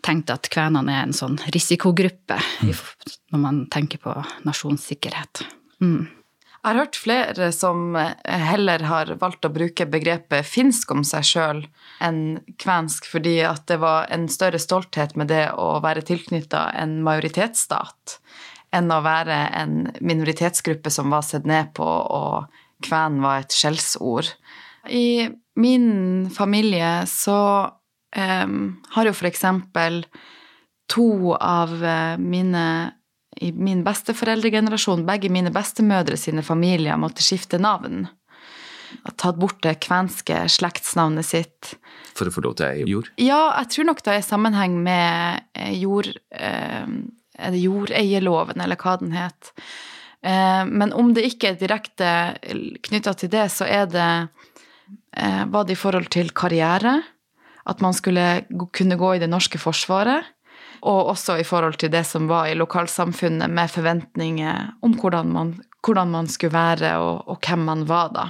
tenkt 0.06 0.32
at 0.34 0.50
kvenene 0.54 0.94
er 0.94 1.08
en 1.08 1.16
sånn 1.16 1.40
risikogruppe 1.54 2.38
mm. 2.38 2.76
når 3.34 3.42
man 3.42 3.64
tenker 3.74 4.02
på 4.04 4.14
nasjonssikkerhet. 4.48 5.44
Mm. 5.82 6.08
Jeg 6.58 6.74
har 6.74 6.80
hørt 6.82 6.98
flere 7.00 7.48
som 7.56 7.96
heller 8.28 8.84
har 8.90 9.14
valgt 9.22 9.46
å 9.48 9.54
bruke 9.54 9.86
begrepet 9.88 10.44
finsk 10.44 10.90
om 10.92 11.04
seg 11.08 11.24
sjøl 11.24 11.62
enn 12.04 12.42
kvensk, 12.60 13.08
fordi 13.08 13.38
at 13.48 13.64
det 13.72 13.78
var 13.80 14.10
en 14.12 14.26
større 14.28 14.60
stolthet 14.60 15.16
med 15.16 15.30
det 15.32 15.46
å 15.56 15.78
være 15.86 16.04
tilknytta 16.10 16.66
en 16.82 16.98
majoritetsstat 17.08 18.18
enn 18.76 18.92
å 18.92 19.00
være 19.06 19.38
en 19.56 19.78
minoritetsgruppe 20.04 20.92
som 20.92 21.14
var 21.14 21.24
sett 21.24 21.48
ned 21.48 21.72
på, 21.78 21.88
og 21.88 22.52
kven 22.84 23.22
var 23.24 23.46
et 23.46 23.56
skjellsord. 23.56 24.34
I 24.92 25.30
min 25.56 26.28
familie 26.36 27.06
så 27.08 27.40
um, 28.18 28.78
har 28.96 29.10
jo 29.10 29.16
for 29.16 29.30
eksempel 29.30 30.04
to 30.92 31.34
av 31.36 31.74
eh, 31.84 32.18
mine 32.18 32.68
i 33.42 33.52
min 33.52 33.84
besteforeldregenerasjon, 33.86 35.06
begge 35.06 35.30
mine 35.30 35.52
bestemødre 35.54 36.18
sine 36.18 36.42
familier 36.46 36.98
måtte 36.98 37.22
skifte 37.26 37.60
navn. 37.62 38.08
Tatt 39.20 39.38
bort 39.40 39.60
det 39.66 39.78
kvenske 39.84 40.46
slektsnavnet 40.52 41.28
sitt. 41.28 41.76
For 42.18 42.30
å 42.30 42.34
få 42.34 42.44
lov 42.46 42.58
til 42.62 42.88
jord? 42.90 43.12
Ja, 43.22 43.52
jeg 43.60 43.72
tror 43.76 43.90
nok 43.92 44.02
det 44.06 44.16
er 44.16 44.26
sammenheng 44.26 44.80
med 44.86 45.46
eh, 45.58 45.76
jord... 45.78 46.14
Eh, 46.32 46.90
er 47.38 47.54
jordeierloven, 47.54 48.58
eller 48.64 48.80
hva 48.82 48.96
den 48.98 49.12
het? 49.14 49.52
Eh, 50.26 50.64
men 50.66 50.90
om 50.98 51.12
det 51.14 51.28
ikke 51.28 51.52
er 51.52 51.60
direkte 51.60 52.08
knytta 52.88 53.14
til 53.14 53.30
det, 53.30 53.44
så 53.54 53.68
er 53.70 53.86
det 53.92 54.08
Var 55.14 55.68
det 55.68 55.76
i 55.76 55.78
forhold 55.78 56.10
til 56.14 56.32
karriere? 56.34 56.96
At 57.68 57.84
man 57.84 57.94
skulle 57.94 58.46
kunne 58.74 58.96
gå 58.96 59.16
i 59.16 59.22
det 59.22 59.30
norske 59.30 59.60
forsvaret? 59.60 60.34
Og 60.88 61.12
også 61.12 61.40
i 61.42 61.46
forhold 61.48 61.80
til 61.82 61.92
det 61.92 62.04
som 62.08 62.28
var 62.30 62.48
i 62.48 62.56
lokalsamfunnet, 62.58 63.50
med 63.50 63.72
forventninger 63.72 64.74
om 64.86 64.94
hvordan 65.02 65.32
man, 65.34 65.54
hvordan 65.86 66.12
man 66.14 66.30
skulle 66.32 66.54
være, 66.54 66.98
og, 67.02 67.28
og, 67.28 67.40
hvem 67.44 67.66
man 67.66 67.86
var 67.90 68.12
da. 68.14 68.28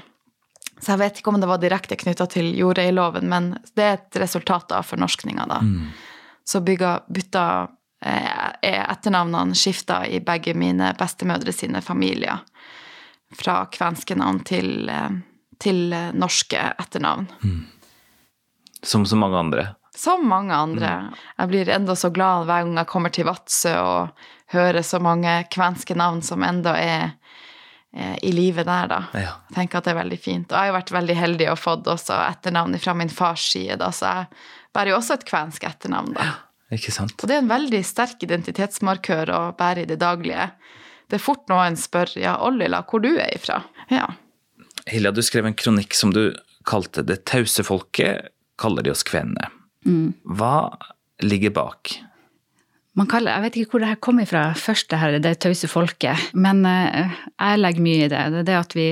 Så 0.80 0.94
jeg 0.94 1.02
vet 1.02 1.20
ikke 1.20 1.34
om 1.34 1.42
det 1.42 1.50
var 1.50 1.62
direkte 1.62 1.98
knytta 2.00 2.28
til 2.32 2.52
jordeiloven, 2.56 3.28
men 3.30 3.56
det 3.76 3.84
er 3.84 3.98
et 3.98 4.20
resultat 4.22 4.72
av 4.78 4.86
fornorskninga, 4.88 5.48
da. 5.50 5.62
Mm. 5.66 5.90
Så 6.48 6.62
bygga, 6.64 6.92
bytta 7.12 7.46
eh, 8.06 8.84
etternavnene 8.94 9.58
skifta 9.58 10.04
i 10.08 10.22
begge 10.24 10.54
mine 10.56 10.94
bestemødre 11.00 11.52
sine 11.52 11.82
familier. 11.84 12.46
Fra 13.36 13.66
kvenske 13.74 14.16
navn 14.16 14.40
til, 14.48 14.88
eh, 14.90 15.18
til 15.60 15.90
norske 16.16 16.62
etternavn. 16.78 17.28
Mm. 17.44 17.66
Som 18.84 19.06
så 19.06 19.18
mange 19.20 19.38
andre? 19.38 19.68
Som 19.98 20.28
mange 20.30 20.54
andre. 20.54 20.90
Mm. 21.08 21.14
Jeg 21.38 21.52
blir 21.52 21.70
enda 21.74 21.96
så 21.98 22.10
glad 22.14 22.46
hver 22.46 22.66
gang 22.66 22.76
jeg 22.78 22.90
kommer 22.92 23.14
til 23.14 23.26
Vadsø 23.26 23.74
og 23.82 24.28
hører 24.54 24.86
så 24.86 25.00
mange 25.04 25.32
kvenske 25.54 25.96
navn 25.98 26.22
som 26.24 26.46
enda 26.46 26.76
er 26.80 27.06
eh, 27.96 28.16
i 28.22 28.32
livet 28.32 28.68
der, 28.70 28.92
da. 28.92 29.00
Ja. 29.18 29.34
Jeg 29.50 29.58
tenker 29.58 29.80
at 29.80 29.88
det 29.88 29.96
er 29.96 30.02
veldig 30.04 30.20
fint. 30.22 30.52
Og 30.52 30.54
jeg 30.54 30.62
har 30.62 30.70
jo 30.70 30.78
vært 30.78 30.94
veldig 30.96 31.18
heldig 31.18 31.50
og 31.54 31.60
fått 31.60 31.90
også 31.92 32.20
etternavn 32.28 32.78
fra 32.84 32.96
min 33.00 33.12
fars 33.12 33.50
side, 33.56 33.80
da, 33.82 33.90
så 33.96 34.12
jeg 34.12 34.30
bærer 34.78 34.94
jo 34.94 35.00
også 35.00 35.18
et 35.18 35.28
kvensk 35.28 35.66
etternavn, 35.68 36.14
da. 36.18 36.30
Ja, 36.30 36.78
ikke 36.78 36.94
sant. 36.94 37.18
Og 37.18 37.28
det 37.30 37.40
er 37.40 37.44
en 37.44 37.52
veldig 37.52 37.82
sterk 37.88 38.24
identitetsmarkør 38.28 39.34
å 39.34 39.42
bære 39.58 39.88
i 39.88 39.90
det 39.90 40.00
daglige. 40.04 40.52
Det 41.08 41.18
er 41.18 41.24
fort 41.24 41.48
noen 41.50 41.78
spør 41.80 42.14
ja, 42.20 42.38
Ollila, 42.44 42.84
hvor 42.88 43.02
du 43.04 43.14
er 43.16 43.32
ifra. 43.34 43.62
Ja. 43.90 44.06
Hilja, 44.88 45.12
du 45.16 45.24
skrev 45.24 45.48
en 45.48 45.56
kronikk 45.58 45.96
som 45.96 46.14
du 46.14 46.36
kalte 46.68 47.04
det 47.08 47.22
tause 47.28 47.64
folket, 47.64 48.28
kaller 48.60 48.86
de 48.86 48.94
oss 48.94 49.06
kvenene. 49.08 49.50
Mm. 49.88 50.12
Hva 50.38 50.78
ligger 51.24 51.54
bak? 51.56 51.98
Kaller, 53.06 53.36
jeg 53.36 53.44
vet 53.44 53.58
ikke 53.60 53.76
hvor 53.76 53.84
det 53.84 53.90
her 53.92 54.00
kommer 54.02 54.26
fra, 54.26 54.42
først, 54.58 54.88
det 54.90 54.98
her, 54.98 55.18
det 55.22 55.36
tause 55.44 55.68
folket. 55.70 56.32
Men 56.34 56.64
uh, 56.66 57.14
jeg 57.38 57.60
legger 57.62 57.86
mye 57.86 58.08
i 58.08 58.10
det. 58.10 58.24
Det 58.34 58.40
er 58.42 58.48
det 58.48 58.56
at 58.58 58.74
vi 58.74 58.88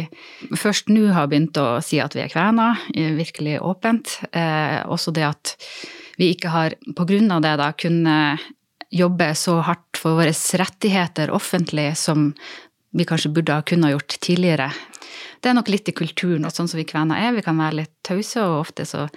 først 0.53 0.91
nå 0.93 1.07
har 1.15 1.31
begynt 1.31 1.57
å 1.57 1.79
si 1.81 1.97
at 2.03 2.13
vi 2.13 2.21
er 2.21 2.29
kvener, 2.29 2.83
virkelig 3.17 3.57
åpent. 3.65 4.19
Eh, 4.29 4.83
også 4.85 5.13
det 5.15 5.25
at 5.25 5.55
vi 6.21 6.29
ikke 6.35 6.53
har, 6.53 6.77
på 6.85 7.07
grunn 7.09 7.33
av 7.33 7.41
det, 7.41 7.55
da, 7.57 7.71
kunnet 7.73 8.45
jobbe 8.93 9.31
så 9.35 9.57
hardt 9.65 9.97
for 9.97 10.19
våre 10.19 10.35
rettigheter 10.61 11.33
offentlig 11.33 11.89
som 11.97 12.29
vi 12.95 13.07
kanskje 13.07 13.33
burde 13.33 13.57
ha 13.57 13.65
kunnet 13.65 13.95
gjort 13.95 14.19
tidligere. 14.23 14.69
Det 15.41 15.49
er 15.51 15.57
nok 15.57 15.69
litt 15.73 15.89
i 15.89 15.95
kulturen 15.97 16.45
og 16.47 16.53
sånn 16.55 16.69
som 16.69 16.79
vi 16.79 16.87
kvener 16.87 17.19
er. 17.25 17.35
Vi 17.35 17.43
kan 17.45 17.57
være 17.59 17.81
litt 17.81 17.95
tause, 18.05 18.45
og 18.45 18.61
ofte 18.63 18.85
så 18.87 19.07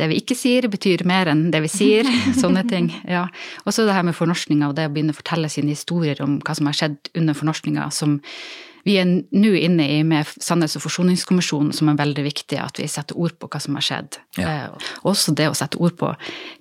det 0.00 0.10
vi 0.10 0.18
ikke 0.18 0.36
sier, 0.38 0.66
betyr 0.70 1.04
mer 1.06 1.30
enn 1.30 1.48
det 1.54 1.62
vi 1.64 1.70
sier. 1.70 2.08
Sånne 2.42 2.64
ting. 2.68 2.90
ja. 3.06 3.26
Og 3.64 3.74
så 3.74 3.86
det 3.86 3.96
her 3.96 4.06
med 4.06 4.16
fornorskninga 4.18 4.70
og 4.70 4.76
det 4.78 4.88
å 4.88 4.92
begynne 4.94 5.14
å 5.14 5.20
fortelle 5.20 5.50
sine 5.52 5.74
historier 5.74 6.20
om 6.24 6.40
hva 6.44 6.56
som 6.58 6.70
har 6.70 6.78
skjedd 6.78 7.12
under 7.14 7.36
fornorskninga, 7.38 7.88
som 7.94 8.20
vi 8.84 8.98
er 9.00 9.06
nå 9.08 9.52
inne 9.56 9.86
i 9.88 10.02
med 10.04 10.28
Sannhets- 10.44 10.76
og 10.76 10.84
forsoningskommisjonen, 10.84 11.72
som 11.72 11.88
er 11.88 11.96
veldig 11.96 12.24
viktig 12.26 12.58
at 12.60 12.76
vi 12.80 12.88
setter 12.90 13.16
ord 13.16 13.32
på 13.40 13.48
hva 13.48 13.60
som 13.62 13.78
har 13.78 13.86
skjedd. 13.86 14.18
Ja. 14.36 14.50
Eh, 14.50 14.90
også 15.08 15.32
det 15.32 15.48
å 15.48 15.56
sette 15.56 15.80
ord 15.80 15.96
på 16.00 16.10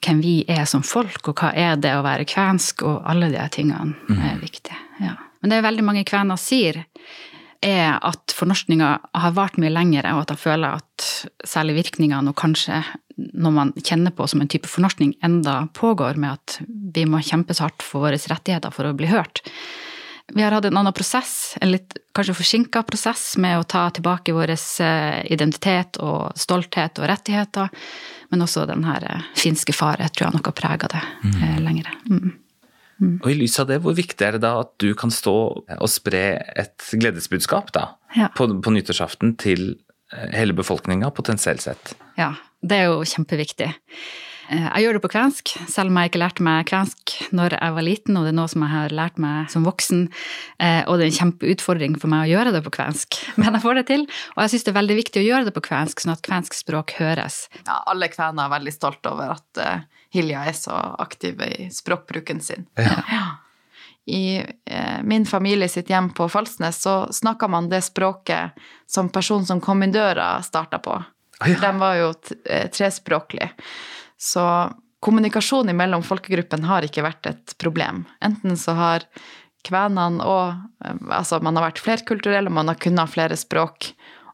hvem 0.05 0.21
vi 0.23 0.37
er 0.47 0.63
som 0.69 0.85
folk, 0.87 1.19
og 1.27 1.43
hva 1.43 1.51
er 1.51 1.75
det 1.83 1.91
å 1.97 2.05
være 2.05 2.27
kvensk, 2.29 2.85
og 2.87 3.03
alle 3.11 3.27
de 3.33 3.43
tingene 3.51 3.91
mm. 4.07 4.23
er 4.29 4.39
viktige. 4.39 4.79
Ja. 5.03 5.17
Men 5.43 5.51
det 5.51 5.59
er 5.59 5.67
veldig 5.67 5.83
mange 5.83 6.05
kvener 6.07 6.39
sier, 6.39 6.85
er 7.63 7.95
at 8.03 8.35
fornorskninga 8.35 8.89
har 9.23 9.35
vart 9.37 9.57
mye 9.61 9.71
lenger, 9.71 10.09
og 10.13 10.25
at 10.25 10.35
jeg 10.35 10.43
føler 10.43 10.81
at 10.81 11.07
særlig 11.47 11.77
virkningene, 11.79 12.31
og 12.31 12.39
kanskje 12.39 12.81
når 13.17 13.53
man 13.53 13.71
kjenner 13.77 14.13
på 14.15 14.25
som 14.29 14.41
en 14.41 14.49
type 14.49 14.69
fornorskning, 14.69 15.15
enda 15.23 15.67
pågår 15.77 16.17
med 16.19 16.39
at 16.39 16.59
vi 16.67 17.05
må 17.09 17.21
kjempe 17.21 17.53
så 17.53 17.67
hardt 17.67 17.85
for 17.85 18.07
våre 18.07 18.17
rettigheter 18.17 18.73
for 18.73 18.89
å 18.89 18.95
bli 18.97 19.09
hørt. 19.11 19.43
Vi 20.33 20.41
har 20.41 20.55
hatt 20.55 20.65
en 20.65 20.77
annen 20.79 20.95
prosess, 20.95 21.57
en 21.61 21.73
litt 21.73 21.97
kanskje 22.15 22.35
forsinka 22.37 22.83
prosess, 22.87 23.33
med 23.37 23.59
å 23.59 23.67
ta 23.67 23.89
tilbake 23.93 24.33
vår 24.33 24.55
eh, 24.55 25.19
identitet 25.33 25.99
og 26.01 26.31
stolthet 26.39 27.01
og 27.01 27.09
rettigheter. 27.11 27.69
Men 28.31 28.45
også 28.45 28.63
den 28.69 28.85
her 28.87 29.03
eh, 29.09 29.25
finske 29.37 29.75
fare 29.75 30.07
tror 30.09 30.29
jeg 30.29 30.37
nok 30.37 30.49
har 30.49 30.57
prega 30.57 30.89
det 30.95 31.03
mm. 31.25 31.35
Eh, 31.35 31.59
lenger. 31.67 31.91
Mm. 32.09 32.31
Mm. 33.01 33.15
Og 33.21 33.29
i 33.31 33.37
lys 33.39 33.57
av 33.61 33.69
det, 33.71 33.79
hvor 33.83 33.95
viktig 33.97 34.27
er 34.27 34.37
det 34.37 34.43
da 34.45 34.55
at 34.61 34.73
du 34.81 34.91
kan 34.97 35.11
stå 35.13 35.37
og 35.63 35.89
spre 35.91 36.23
et 36.59 36.91
gledesbudskap 36.93 37.73
da, 37.75 37.87
ja. 38.17 38.29
på, 38.37 38.47
på 38.63 38.75
nyttårsaften 38.75 39.35
til 39.41 39.73
hele 40.33 40.53
befolkninga, 40.53 41.09
potensielt 41.15 41.63
sett? 41.65 41.95
Ja, 42.19 42.33
det 42.61 42.79
er 42.79 42.91
jo 42.91 43.01
kjempeviktig. 43.07 43.71
Eh, 44.53 44.67
jeg 44.67 44.85
gjør 44.85 44.97
det 44.97 45.03
på 45.05 45.13
kvensk, 45.13 45.55
selv 45.71 45.91
om 45.91 45.99
jeg 45.99 46.11
ikke 46.11 46.21
lærte 46.23 46.45
meg 46.45 46.67
kvensk 46.69 47.02
når 47.35 47.55
jeg 47.57 47.75
var 47.75 47.85
liten, 47.85 48.17
og 48.17 48.25
det 48.25 48.31
er 48.33 48.37
noe 48.37 48.51
som 48.51 48.63
jeg 48.65 48.73
har 48.73 48.95
lært 48.95 49.19
meg 49.21 49.51
som 49.53 49.65
voksen. 49.67 50.05
Eh, 50.63 50.81
og 50.87 50.97
det 50.97 51.05
er 51.05 51.11
en 51.11 51.19
kjempeutfordring 51.19 51.97
for 52.01 52.11
meg 52.11 52.25
å 52.25 52.31
gjøre 52.33 52.53
det 52.55 52.63
på 52.65 52.73
kvensk, 52.77 53.19
men 53.41 53.51
jeg 53.51 53.63
får 53.65 53.79
det 53.79 53.85
til. 53.91 54.05
Og 54.35 54.43
jeg 54.43 54.53
syns 54.53 54.67
det 54.67 54.73
er 54.73 54.79
veldig 54.79 54.97
viktig 54.99 55.21
å 55.23 55.27
gjøre 55.27 55.47
det 55.49 55.55
på 55.55 55.65
kvensk, 55.69 56.03
sånn 56.03 56.15
at 56.15 56.25
kvensk 56.25 56.57
språk 56.57 56.95
høres. 56.99 57.45
Ja, 57.63 57.79
alle 57.91 58.09
kvener 58.13 58.47
er 58.47 58.55
veldig 58.57 58.75
stolte 58.75 59.13
over 59.13 59.35
at 59.37 59.63
uh, 59.63 60.03
Hilja 60.13 60.43
er 60.49 60.57
så 60.57 60.75
aktiv 61.01 61.41
i 61.41 61.69
språkbruken 61.73 62.43
sin. 62.43 62.67
Ja. 62.79 62.99
ja. 63.17 63.25
I 64.03 64.43
eh, 64.43 64.99
min 65.07 65.23
familie 65.23 65.69
sitt 65.71 65.87
hjem 65.87 66.09
på 66.11 66.25
Falsnes 66.27 66.81
så 66.83 67.05
snakka 67.07 67.47
man 67.47 67.69
det 67.71 67.85
språket 67.85 68.59
som 68.83 69.07
personen 69.15 69.47
som 69.47 69.61
kom 69.63 69.85
inn 69.85 69.95
døra, 69.95 70.41
starta 70.43 70.81
på. 70.83 70.97
Ah, 71.39 71.47
ja. 71.47 71.55
De 71.61 71.71
var 71.79 71.95
jo 72.01 72.09
trespråklige. 72.75 73.53
Så 74.19 74.43
kommunikasjon 75.03 75.71
mellom 75.75 76.03
folkegruppen 76.05 76.65
har 76.67 76.85
ikke 76.87 77.05
vært 77.05 77.29
et 77.29 77.55
problem. 77.61 78.05
Enten 78.23 78.57
så 78.59 78.75
har 78.79 79.07
kvenene 79.67 80.23
og 80.27 80.69
Altså, 80.83 81.37
man 81.39 81.55
har 81.55 81.69
vært 81.69 81.79
flerkulturell, 81.79 82.49
og 82.49 82.55
man 82.57 82.67
har 82.67 82.75
kunnet 82.83 83.07
flere 83.13 83.37
språk 83.39 83.93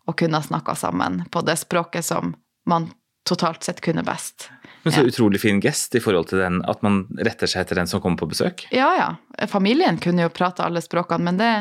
og 0.09 0.15
kunnet 0.17 0.47
snakke 0.47 0.73
sammen 0.73 1.19
på 1.29 1.43
det 1.45 1.59
språket 1.61 2.07
som 2.07 2.31
man 2.65 2.87
totalt 3.29 3.61
sett 3.67 3.83
kunne 3.85 4.01
best. 4.07 4.47
Men 4.81 4.95
så 4.95 5.03
utrolig 5.05 5.41
fin 5.43 5.59
gest 5.61 5.93
i 5.93 6.01
forhold 6.01 6.31
til 6.31 6.41
den, 6.41 6.63
at 6.65 6.81
man 6.81 7.03
retter 7.19 7.51
seg 7.51 7.61
etter 7.61 7.77
den 7.77 7.91
som 7.91 8.01
kommer 8.01 8.17
på 8.17 8.31
besøk. 8.31 8.65
Ja, 8.73 8.89
ja. 8.97 9.45
Familien 9.51 9.99
kunne 10.01 10.25
jo 10.25 10.33
prate 10.33 10.65
alle 10.65 10.81
språkene, 10.81 11.29
men 11.29 11.37
det 11.37 11.51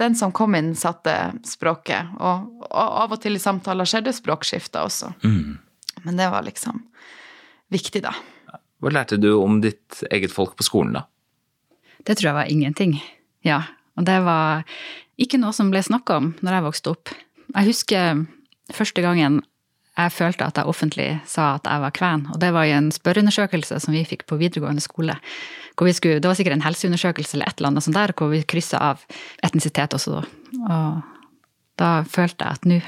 den 0.00 0.14
som 0.16 0.32
kom 0.32 0.54
inn, 0.56 0.72
satte 0.78 1.12
språket. 1.44 2.14
Og, 2.16 2.46
og 2.70 2.94
av 3.02 3.12
og 3.12 3.20
til 3.20 3.36
i 3.36 3.42
samtaler 3.42 3.88
skjedde 3.88 4.14
språkskifter 4.16 4.86
også. 4.88 5.10
Mm. 5.26 5.58
Men 6.06 6.20
det 6.22 6.28
var 6.32 6.46
liksom 6.46 6.78
viktig, 7.74 8.00
da. 8.06 8.14
Hva 8.80 8.92
lærte 8.94 9.20
du 9.20 9.30
om 9.36 9.60
ditt 9.60 10.00
eget 10.10 10.32
folk 10.32 10.56
på 10.56 10.66
skolen, 10.66 10.96
da? 10.96 11.04
Det 12.06 12.16
tror 12.16 12.30
jeg 12.30 12.38
var 12.38 12.52
ingenting. 12.52 12.96
Ja. 13.44 13.62
Og 14.00 14.06
det 14.08 14.16
var 14.24 14.64
ikke 15.20 15.40
noe 15.40 15.52
som 15.56 15.72
ble 15.72 15.82
snakka 15.84 16.16
om 16.20 16.32
når 16.40 16.56
jeg 16.56 16.66
vokste 16.66 16.92
opp. 16.94 17.12
Jeg 17.52 17.68
husker 17.68 18.24
første 18.72 19.04
gangen 19.04 19.40
jeg 19.98 20.12
følte 20.14 20.46
at 20.46 20.56
jeg 20.56 20.70
offentlig 20.70 21.08
sa 21.28 21.56
at 21.58 21.66
jeg 21.68 21.82
var 21.82 21.92
kven, 21.92 22.22
og 22.32 22.38
det 22.40 22.52
var 22.54 22.64
i 22.64 22.72
en 22.72 22.88
spørreundersøkelse 22.94 23.80
som 23.84 23.92
vi 23.92 24.04
fikk 24.08 24.22
på 24.30 24.38
videregående 24.40 24.80
skole. 24.80 25.18
Skulle, 25.76 26.20
det 26.20 26.28
var 26.28 26.36
sikkert 26.38 26.58
en 26.58 26.64
helseundersøkelse 26.64 27.36
eller 27.36 27.50
et 27.50 27.60
eller 27.60 27.72
annet 27.72 27.84
sånt 27.84 27.96
der, 27.96 28.12
hvor 28.16 28.30
vi 28.32 28.40
kryssa 28.48 28.80
av 28.92 29.04
etnisitet 29.44 29.96
også. 29.96 30.22
Og 30.60 31.02
da 31.80 31.90
følte 32.08 32.46
jeg 32.46 32.60
at 32.60 32.68
nå 32.68 32.80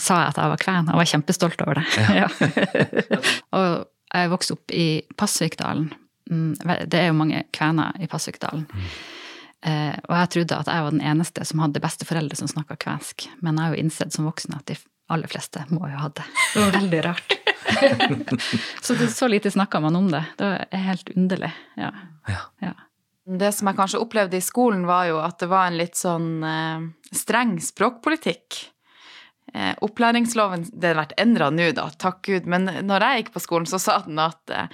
sa 0.00 0.22
jeg 0.22 0.32
at 0.32 0.38
jeg 0.40 0.52
var 0.54 0.62
kven, 0.62 0.88
og 0.88 1.00
var 1.00 1.08
kjempestolt 1.10 1.64
over 1.64 1.80
det. 1.80 1.86
Ja. 2.16 2.28
og 3.58 3.84
jeg 4.14 4.30
vokste 4.32 4.56
opp 4.56 4.72
i 4.74 4.86
Pasvikdalen. 5.18 5.90
Mm, 6.30 6.54
det 6.86 7.00
er 7.00 7.10
jo 7.10 7.18
mange 7.18 7.44
kvener 7.54 7.96
i 8.00 8.08
Pasvikdalen. 8.10 8.64
Mm. 8.70 8.88
Eh, 9.64 9.94
og 10.08 10.16
jeg 10.18 10.32
trodde 10.34 10.58
at 10.60 10.68
jeg 10.68 10.84
var 10.86 10.92
den 10.92 11.04
eneste 11.04 11.44
som 11.48 11.62
hadde 11.64 11.82
besteforeldre 11.84 12.36
som 12.38 12.50
snakka 12.50 12.76
kvensk. 12.80 13.28
Men 13.40 13.58
jeg 13.58 13.66
har 13.66 13.74
jo 13.74 13.84
innsett 13.84 14.16
som 14.16 14.28
voksen 14.28 14.56
at 14.56 14.66
de 14.70 14.78
aller 15.12 15.30
fleste 15.30 15.64
må 15.72 15.88
jo 15.88 16.00
ha 16.00 16.10
det. 16.12 16.24
Det 16.54 16.64
var 16.64 16.74
veldig 16.78 17.04
rart. 17.04 17.36
så, 18.84 18.94
det, 18.94 19.08
så 19.12 19.28
lite 19.28 19.50
snakka 19.50 19.80
man 19.80 19.96
om 19.96 20.10
det. 20.12 20.24
Det 20.40 20.50
er 20.68 20.84
helt 20.88 21.10
underlig. 21.16 21.52
Ja. 21.80 21.92
ja. 22.28 22.42
ja. 22.64 22.74
Det 23.24 23.52
som 23.56 23.70
jeg 23.70 23.78
kanskje 23.78 24.02
opplevde 24.04 24.36
i 24.36 24.44
skolen, 24.44 24.84
var 24.88 25.08
jo 25.08 25.18
at 25.24 25.40
det 25.40 25.48
var 25.48 25.68
en 25.68 25.78
litt 25.80 25.96
sånn 25.96 26.44
eh, 26.44 26.86
streng 27.16 27.56
språkpolitikk. 27.64 28.60
Eh, 29.54 29.72
opplæringsloven 29.86 30.66
det 30.72 30.92
har 30.92 31.00
vært 31.02 31.16
endra 31.20 31.50
nå, 31.54 31.70
da, 31.76 31.86
takk 32.00 32.24
Gud, 32.26 32.48
men 32.50 32.66
når 32.86 33.06
jeg 33.06 33.22
gikk 33.22 33.34
på 33.36 33.44
skolen, 33.44 33.70
så 33.70 33.80
sa 33.82 34.00
den 34.06 34.18
at 34.22 34.54
eh, 34.54 34.68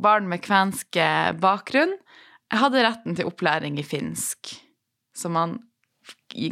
barn 0.00 0.26
med 0.30 0.42
kvensk 0.42 0.96
bakgrunn 1.38 1.92
hadde 2.54 2.82
retten 2.82 3.14
til 3.14 3.28
opplæring 3.28 3.78
i 3.78 3.86
finsk. 3.86 4.56
Så 5.14 5.30
man 5.30 5.58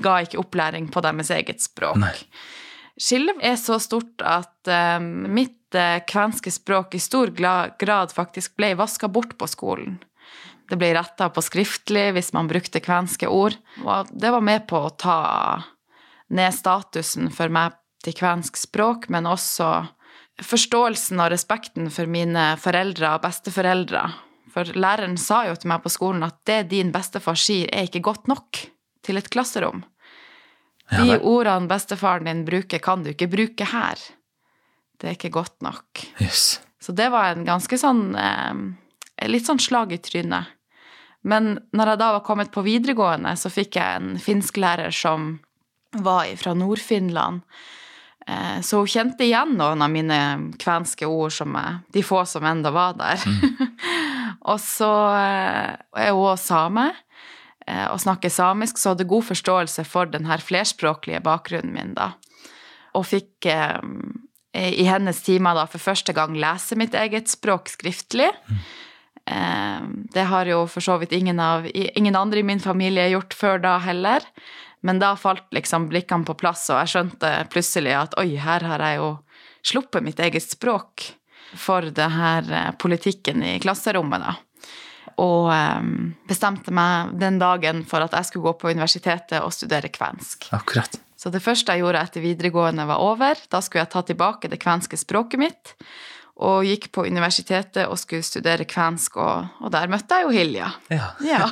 ga 0.02 0.20
ikke 0.22 0.40
opplæring 0.40 0.88
på 0.92 1.02
deres 1.04 1.32
eget 1.34 1.62
språk. 1.64 1.98
Nei. 2.00 2.14
Skillet 3.00 3.40
er 3.42 3.56
så 3.56 3.78
stort 3.80 4.22
at 4.22 4.68
eh, 4.68 5.00
mitt 5.02 5.74
uh, 5.74 6.02
kvenske 6.08 6.52
språk 6.52 6.94
i 6.94 7.00
stor 7.00 7.32
grad 7.32 8.12
faktisk 8.12 8.56
ble 8.60 8.74
vaska 8.78 9.08
bort 9.08 9.34
på 9.40 9.48
skolen. 9.48 9.96
Det 10.68 10.78
ble 10.80 10.92
retta 10.96 11.28
på 11.32 11.42
skriftlig 11.44 12.12
hvis 12.16 12.30
man 12.36 12.48
brukte 12.48 12.80
kvenske 12.84 13.28
ord, 13.28 13.56
og 13.82 14.12
det 14.12 14.30
var 14.32 14.44
med 14.44 14.66
på 14.68 14.78
å 14.86 14.92
ta 14.94 15.18
ned 16.32 16.54
statusen 16.56 17.30
for 17.34 17.52
meg 17.52 17.76
til 18.02 18.16
kvensk 18.18 18.58
språk, 18.58 19.08
men 19.12 19.28
også 19.30 19.68
forståelsen 20.42 21.20
og 21.22 21.30
respekten 21.32 21.90
for 21.92 22.10
mine 22.10 22.52
foreldre 22.60 23.14
og 23.16 23.24
besteforeldre. 23.26 24.06
For 24.52 24.68
læreren 24.76 25.16
sa 25.20 25.44
jo 25.48 25.56
til 25.56 25.70
meg 25.72 25.84
på 25.84 25.92
skolen 25.92 26.24
at 26.26 26.40
det 26.48 26.66
din 26.72 26.92
bestefar 26.92 27.38
sier, 27.38 27.70
er 27.72 27.88
ikke 27.88 28.04
godt 28.04 28.28
nok 28.32 28.64
til 29.04 29.20
et 29.20 29.30
klasserom. 29.32 29.84
De 30.92 31.16
ordene 31.16 31.70
bestefaren 31.70 32.28
din 32.28 32.42
bruker, 32.44 32.82
kan 32.82 33.04
du 33.04 33.12
ikke 33.12 33.30
bruke 33.32 33.68
her. 33.70 34.00
Det 35.00 35.08
er 35.08 35.16
ikke 35.16 35.32
godt 35.32 35.62
nok. 35.64 36.02
Yes. 36.20 36.60
Så 36.82 36.92
det 36.92 37.08
var 37.14 37.32
en 37.32 37.46
ganske 37.46 37.78
sånn 37.78 38.12
eh, 38.18 38.54
Litt 39.28 39.46
sånn 39.46 39.60
slag 39.62 39.92
i 39.94 40.00
trynet. 40.02 40.50
Men 41.22 41.52
når 41.70 41.92
jeg 41.92 41.98
da 42.00 42.08
var 42.16 42.24
kommet 42.26 42.50
på 42.50 42.64
videregående, 42.66 43.36
så 43.38 43.52
fikk 43.52 43.76
jeg 43.78 44.00
en 44.00 44.16
finsklærer 44.18 44.90
som 44.90 45.36
var 45.92 46.36
fra 46.36 46.54
Nord-Finland. 46.54 47.40
Eh, 48.26 48.60
så 48.60 48.78
hun 48.78 48.90
kjente 48.90 49.24
igjen 49.26 49.56
noen 49.58 49.82
av 49.82 49.90
mine 49.90 50.18
kvenske 50.62 51.06
ord, 51.08 51.32
som 51.34 51.56
jeg, 51.58 51.78
de 51.96 52.04
få 52.06 52.22
som 52.28 52.46
enda 52.46 52.72
var 52.74 52.94
der. 52.98 53.22
Mm. 53.26 53.72
og 54.52 54.60
så 54.62 54.92
eh, 55.16 55.72
er 56.04 56.12
hun 56.12 56.28
også 56.32 56.54
same 56.54 56.88
eh, 57.66 57.86
og 57.88 57.98
snakker 58.02 58.32
samisk, 58.32 58.78
så 58.78 58.94
hadde 58.94 59.08
god 59.10 59.26
forståelse 59.32 59.86
for 59.88 60.10
den 60.12 60.28
her 60.30 60.44
flerspråklige 60.44 61.22
bakgrunnen 61.24 61.74
min, 61.74 61.96
da. 61.98 62.12
Og 62.92 63.06
fikk 63.08 63.46
i 63.48 64.84
hennes 64.84 65.22
timer 65.24 65.56
da 65.56 65.62
for 65.64 65.80
første 65.80 66.12
gang 66.12 66.34
lese 66.36 66.76
mitt 66.76 66.92
eget 66.92 67.30
språk 67.32 67.70
skriftlig. 67.72 68.26
Mm. 68.44 69.94
Det 70.12 70.26
har 70.28 70.50
jo 70.50 70.66
for 70.68 70.84
så 70.84 70.98
vidt 71.00 71.14
ingen, 71.16 71.40
av, 71.40 71.64
ingen 71.72 72.18
andre 72.20 72.42
i 72.42 72.44
min 72.44 72.60
familie 72.60 73.06
gjort 73.14 73.32
før 73.32 73.62
da 73.64 73.78
heller. 73.80 74.26
Men 74.82 74.98
da 74.98 75.14
falt 75.18 75.46
liksom 75.54 75.88
blikkene 75.90 76.26
på 76.26 76.34
plass, 76.38 76.66
og 76.72 76.80
jeg 76.82 76.92
skjønte 76.92 77.32
plutselig 77.52 77.94
at 77.94 78.16
oi, 78.20 78.32
her 78.42 78.64
har 78.66 78.82
jeg 78.82 78.98
jo 78.98 79.10
sluppet 79.62 80.04
mitt 80.04 80.22
eget 80.22 80.42
språk 80.42 81.12
for 81.58 81.86
det 81.94 82.08
her 82.14 82.48
eh, 82.50 82.70
politikken 82.80 83.44
i 83.46 83.58
klasserommet, 83.62 84.24
da. 84.24 84.34
Og 85.20 85.50
um, 85.52 86.12
bestemte 86.26 86.72
meg 86.74 87.12
den 87.20 87.36
dagen 87.38 87.82
for 87.86 88.02
at 88.02 88.14
jeg 88.16 88.30
skulle 88.30 88.48
gå 88.48 88.54
på 88.62 88.70
universitetet 88.72 89.42
og 89.44 89.52
studere 89.54 89.90
kvensk. 89.92 90.48
Akkurat. 90.56 90.96
Så 91.20 91.30
det 91.30 91.42
første 91.44 91.74
jeg 91.74 91.84
gjorde 91.84 92.00
etter 92.02 92.24
videregående 92.24 92.86
var 92.88 93.02
over. 93.04 93.38
Da 93.52 93.60
skulle 93.62 93.84
jeg 93.84 93.92
ta 93.92 94.02
tilbake 94.08 94.50
det 94.50 94.58
kvenske 94.62 94.98
språket 94.98 95.42
mitt. 95.42 95.74
Og 96.42 96.64
gikk 96.64 96.88
på 96.92 97.04
universitetet 97.04 97.84
og 97.86 97.98
skulle 98.00 98.24
studere 98.24 98.64
kvensk, 98.64 99.18
og, 99.20 99.50
og 99.60 99.72
der 99.74 99.90
møtte 99.92 100.16
jeg 100.16 100.26
jo 100.26 100.32
Hilja. 100.32 100.70
Ja. 100.88 101.10
ja. 101.26 101.44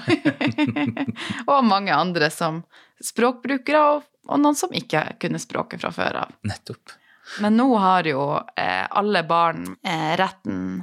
og 1.53 1.67
mange 1.69 1.93
andre 1.95 2.31
som 2.33 2.63
språkbrukere, 3.05 3.83
og, 3.93 4.09
og, 4.29 4.41
noen 4.41 4.57
som 4.59 4.73
ikke 4.73 5.05
kunne 5.21 5.41
språket 5.43 5.85
fra 5.85 5.93
før 5.95 6.23
av. 6.25 6.35
Nettopp. 6.49 6.97
Men 7.45 7.61
nå 7.61 7.69
har 7.79 8.09
jo 8.09 8.25
eh, 8.59 8.87
alle 8.89 9.23
barn 9.29 9.69
eh, 9.87 10.15
retten 10.19 10.81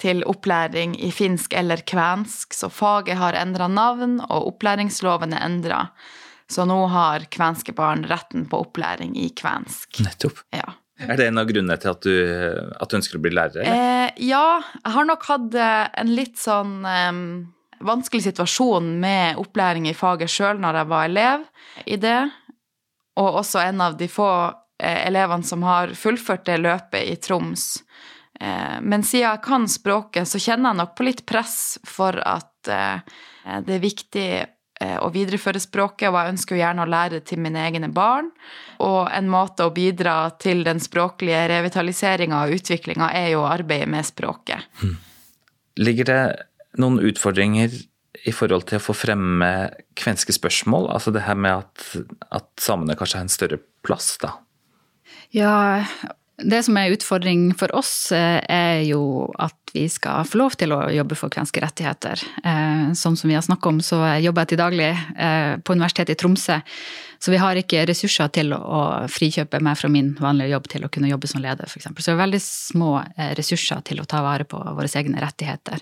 til 0.00 0.24
opplæring 0.28 0.96
i 1.00 1.12
finsk 1.14 1.54
eller 1.56 1.84
kvensk, 1.88 2.56
så 2.56 2.68
faget 2.72 3.20
har 3.20 3.36
endra 3.38 3.68
navn, 3.68 4.18
og 4.26 4.50
opplæringsloven 4.54 5.36
er 5.36 5.44
endra. 5.46 5.84
Så 6.50 6.66
nå 6.68 6.78
har 6.92 7.26
kvenske 7.32 7.74
barn 7.74 8.04
retten 8.06 8.44
på 8.50 8.60
opplæring 8.66 9.16
i 9.18 9.30
kvensk. 9.34 10.00
Nettopp. 10.04 10.44
Ja. 10.54 10.76
Er 11.10 11.18
det 11.18 11.26
en 11.28 11.40
av 11.40 11.48
grunnene 11.48 11.76
til 11.80 11.92
at 11.92 12.06
du, 12.06 12.14
at 12.80 12.88
du 12.88 12.96
ønsker 12.96 13.18
å 13.18 13.22
bli 13.24 13.34
lærer? 13.36 13.66
Eh, 13.68 14.22
ja, 14.24 14.62
jeg 14.80 14.94
har 14.94 15.08
nok 15.08 15.26
hatt 15.28 15.56
eh, 15.60 15.84
en 16.00 16.12
litt 16.16 16.40
sånn 16.40 16.78
um, 16.88 17.26
vanskelig 17.84 18.24
situasjon 18.30 18.94
med 19.00 19.40
opplæring 19.40 19.88
i 19.90 19.96
faget 19.96 20.32
sjøl 20.32 20.60
når 20.62 20.80
jeg 20.80 20.90
var 20.92 21.10
elev 21.10 21.44
i 21.84 21.98
det, 22.00 22.20
og 23.20 23.42
også 23.42 23.60
en 23.64 23.82
av 23.84 23.96
de 24.00 24.08
få 24.08 24.30
eh, 24.80 25.06
elevene 25.08 25.44
som 25.44 25.64
har 25.68 25.92
fullført 25.96 26.46
det 26.48 26.58
løpet 26.64 27.12
i 27.12 27.16
Troms. 27.20 27.68
Eh, 28.40 28.76
men 28.80 29.04
siden 29.04 29.26
jeg 29.28 29.44
kan 29.44 29.68
språket, 29.68 30.28
så 30.28 30.40
kjenner 30.40 30.72
jeg 30.72 30.80
nok 30.82 30.96
på 30.96 31.08
litt 31.08 31.24
press 31.28 31.58
for 31.84 32.16
at 32.24 32.72
eh, 32.72 33.18
det 33.64 33.76
er 33.76 33.84
viktig 33.84 34.28
å 35.00 35.08
videreføre 35.14 35.60
språket, 35.62 36.10
og 36.10 36.18
jeg 36.20 36.34
ønsker 36.34 36.56
jo 36.56 36.60
gjerne 36.60 36.84
å 36.84 36.90
lære 36.90 37.18
det 37.18 37.24
til 37.30 37.40
mine 37.40 37.62
egne 37.64 37.88
barn. 37.94 38.28
Og 38.84 39.08
en 39.08 39.30
måte 39.32 39.64
å 39.64 39.72
bidra 39.74 40.18
til 40.42 40.64
den 40.66 40.82
språklige 40.82 41.46
revitaliseringa 41.52 42.42
og 42.44 42.58
utviklinga 42.58 43.10
er 43.16 43.30
jo 43.32 43.44
å 43.44 43.50
arbeide 43.50 43.88
med 43.90 44.06
språket. 44.08 44.68
Hmm. 44.82 44.98
Ligger 45.80 46.10
det 46.10 46.22
noen 46.80 47.00
utfordringer 47.04 47.72
i 48.26 48.32
forhold 48.34 48.66
til 48.68 48.80
å 48.80 48.84
få 48.84 48.96
fremme 48.96 49.50
kvenske 49.98 50.34
spørsmål? 50.36 50.90
Altså 50.92 51.12
det 51.14 51.24
her 51.26 51.38
med 51.38 51.64
at, 51.64 51.86
at 52.34 52.48
samene 52.60 52.96
kanskje 52.98 53.20
har 53.20 53.28
en 53.28 53.32
større 53.32 53.60
plass, 53.86 54.14
da? 54.22 54.36
Ja, 55.34 55.84
det 56.36 56.58
som 56.66 56.76
er 56.76 56.92
utfordring 56.92 57.48
for 57.56 57.72
oss, 57.76 58.12
eh, 58.12 58.42
er 58.52 58.82
jo 58.84 59.32
at 59.40 59.56
vi 59.72 59.86
skal 59.88 60.24
få 60.28 60.36
lov 60.42 60.56
til 60.60 60.72
å 60.72 60.82
jobbe 60.92 61.16
for 61.16 61.32
kvenske 61.32 61.60
rettigheter. 61.60 62.20
Sånn 62.96 63.16
som 63.16 63.28
vi 63.28 63.34
har 63.34 63.44
snakket 63.44 63.66
om, 63.66 63.80
så 63.80 63.98
jobber 64.20 64.44
jeg 64.44 64.52
til 64.52 64.60
daglig 64.60 64.90
eh, 64.92 65.56
på 65.56 65.76
Universitetet 65.76 66.14
i 66.14 66.20
Tromsø. 66.20 66.60
Så 67.18 67.32
vi 67.32 67.40
har 67.40 67.56
ikke 67.56 67.86
ressurser 67.88 68.28
til 68.32 68.52
å 68.52 69.08
frikjøpe 69.08 69.60
meg 69.64 69.78
fra 69.80 69.88
min 69.88 70.12
vanlige 70.20 70.52
jobb 70.52 70.68
til 70.68 70.84
å 70.84 70.90
kunne 70.92 71.08
jobbe 71.08 71.28
som 71.28 71.40
leder, 71.40 71.64
f.eks. 71.64 71.88
Så 71.88 72.10
vi 72.10 72.14
har 72.14 72.22
veldig 72.26 72.42
små 72.44 72.90
ressurser 73.40 73.80
til 73.88 74.00
å 74.00 74.04
ta 74.08 74.20
vare 74.24 74.44
på 74.44 74.60
våre 74.60 74.92
egne 75.00 75.22
rettigheter. 75.24 75.80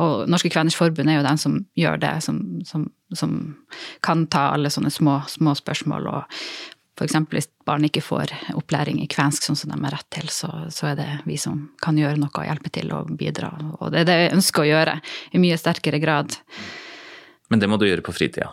Og 0.00 0.24
Norske 0.32 0.48
Kveners 0.48 0.78
Forbund 0.80 1.12
er 1.12 1.20
jo 1.20 1.26
den 1.28 1.40
som 1.40 1.58
gjør 1.76 2.00
det, 2.00 2.14
som, 2.24 2.40
som, 2.64 2.88
som 3.12 3.36
kan 4.00 4.24
ta 4.32 4.48
alle 4.54 4.72
sånne 4.72 4.88
små, 4.88 5.20
små 5.28 5.52
spørsmål 5.60 6.08
og 6.08 6.40
F.eks. 7.00 7.16
hvis 7.32 7.48
barn 7.64 7.86
ikke 7.88 8.02
får 8.04 8.34
opplæring 8.58 8.98
i 9.00 9.08
kvensk 9.08 9.46
sånn 9.46 9.56
som 9.56 9.72
de 9.72 9.78
har 9.80 9.94
rett 9.96 10.08
til, 10.12 10.28
så, 10.28 10.50
så, 10.68 10.90
er 10.90 10.98
det 10.98 11.08
vi 11.24 11.38
som 11.40 11.70
kan 11.80 11.96
gjøre 11.96 12.20
noe 12.20 12.28
og 12.28 12.44
hjelpe 12.44 12.72
til 12.74 12.92
og 12.92 13.14
bidra. 13.16 13.48
Og 13.80 13.88
det 13.94 14.02
er 14.02 14.10
det 14.10 14.18
jeg 14.18 14.34
ønsker 14.36 14.66
å 14.66 14.68
gjøre, 14.68 14.98
i 15.32 15.40
mye 15.40 15.56
sterkere 15.60 16.02
grad. 16.02 16.36
Men 17.48 17.62
det 17.62 17.70
må 17.70 17.80
du 17.80 17.88
gjøre 17.88 18.04
på 18.04 18.14
fritida? 18.14 18.52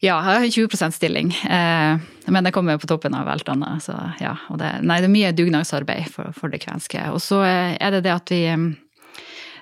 Ja, 0.00 0.16
jeg 0.20 0.48
har 0.48 0.48
20% 0.56 0.96
stilling. 0.96 1.30
Eh, 1.32 2.00
men 2.32 2.48
det 2.48 2.52
kommer 2.56 2.80
på 2.80 2.88
toppen 2.88 3.14
av 3.16 3.28
alt 3.28 3.48
annet. 3.52 3.84
Så 3.84 3.94
ja, 4.20 4.34
det, 4.56 4.72
nei, 4.84 4.98
det 5.04 5.08
er 5.08 5.12
mye 5.12 5.36
dugnadsarbeid 5.36 6.08
for, 6.12 6.32
for 6.36 6.52
det 6.52 6.64
kvenske. 6.64 7.00
Og 7.12 7.20
så 7.24 7.42
er 7.44 7.92
det 7.92 8.02
det 8.08 8.12
at 8.16 8.32
vi 8.32 8.42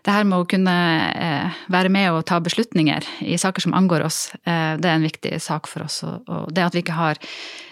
det 0.04 0.12
her 0.12 0.26
med 0.28 0.42
å 0.42 0.48
kunne 0.48 0.74
eh, 1.16 1.60
være 1.72 1.90
med 1.92 2.10
og 2.12 2.24
ta 2.28 2.36
beslutninger 2.44 3.06
i 3.24 3.38
saker 3.40 3.64
som 3.64 3.76
angår 3.76 4.04
oss, 4.04 4.26
eh, 4.44 4.74
det 4.76 4.90
er 4.90 4.98
en 4.98 5.06
viktig 5.06 5.38
sak 5.40 5.68
for 5.70 5.86
oss. 5.86 6.02
Og 6.04 6.50
det 6.52 6.66
at 6.66 6.76
vi 6.76 6.82
ikke 6.84 6.98
har 6.98 7.20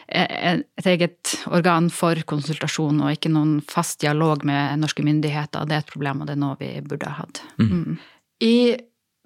eh, 0.09 0.62
et 0.81 0.88
eget 0.88 1.35
organ 1.53 1.90
for 1.92 2.16
konsultasjon 2.29 3.03
og 3.05 3.12
ikke 3.12 3.33
noen 3.33 3.59
fast 3.68 4.01
dialog 4.01 4.47
med 4.49 4.81
norske 4.81 5.05
myndigheter, 5.05 5.68
det 5.68 5.77
er 5.77 5.85
et 5.85 5.92
problem, 5.92 6.23
og 6.23 6.31
det 6.31 6.38
er 6.38 6.42
noe 6.45 6.57
vi 6.61 6.73
burde 6.87 7.11
ha 7.12 7.21
hatt. 7.21 7.45
Mm. 7.61 7.68
mm. 7.68 8.01
I 8.42 8.57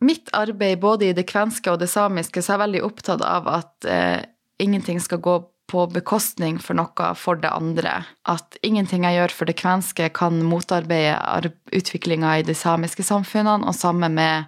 mitt 0.04 0.28
arbeid 0.36 0.82
både 0.82 1.06
i 1.08 1.14
det 1.16 1.24
kvenske 1.30 1.72
og 1.72 1.80
det 1.80 1.88
samiske, 1.88 2.42
så 2.42 2.52
er 2.52 2.58
jeg 2.58 2.64
veldig 2.66 2.82
opptatt 2.84 3.22
av 3.24 3.46
at 3.48 3.86
eh, 3.88 4.26
ingenting 4.60 4.98
skal 5.00 5.22
gå 5.24 5.38
på 5.66 5.86
bekostning 5.90 6.58
for 6.62 6.78
noe 6.78 7.10
for 7.18 7.38
det 7.42 7.50
andre. 7.50 7.98
At 8.28 8.58
ingenting 8.66 9.06
jeg 9.06 9.18
gjør 9.18 9.34
for 9.34 9.50
det 9.50 9.56
kvenske, 9.58 10.08
kan 10.14 10.38
motarbeide 10.46 11.52
utviklinga 11.74 12.38
i 12.38 12.46
de 12.46 12.54
samiske 12.54 13.06
samfunnene, 13.06 13.66
og 13.66 13.74
samme 13.74 14.10
med 14.12 14.46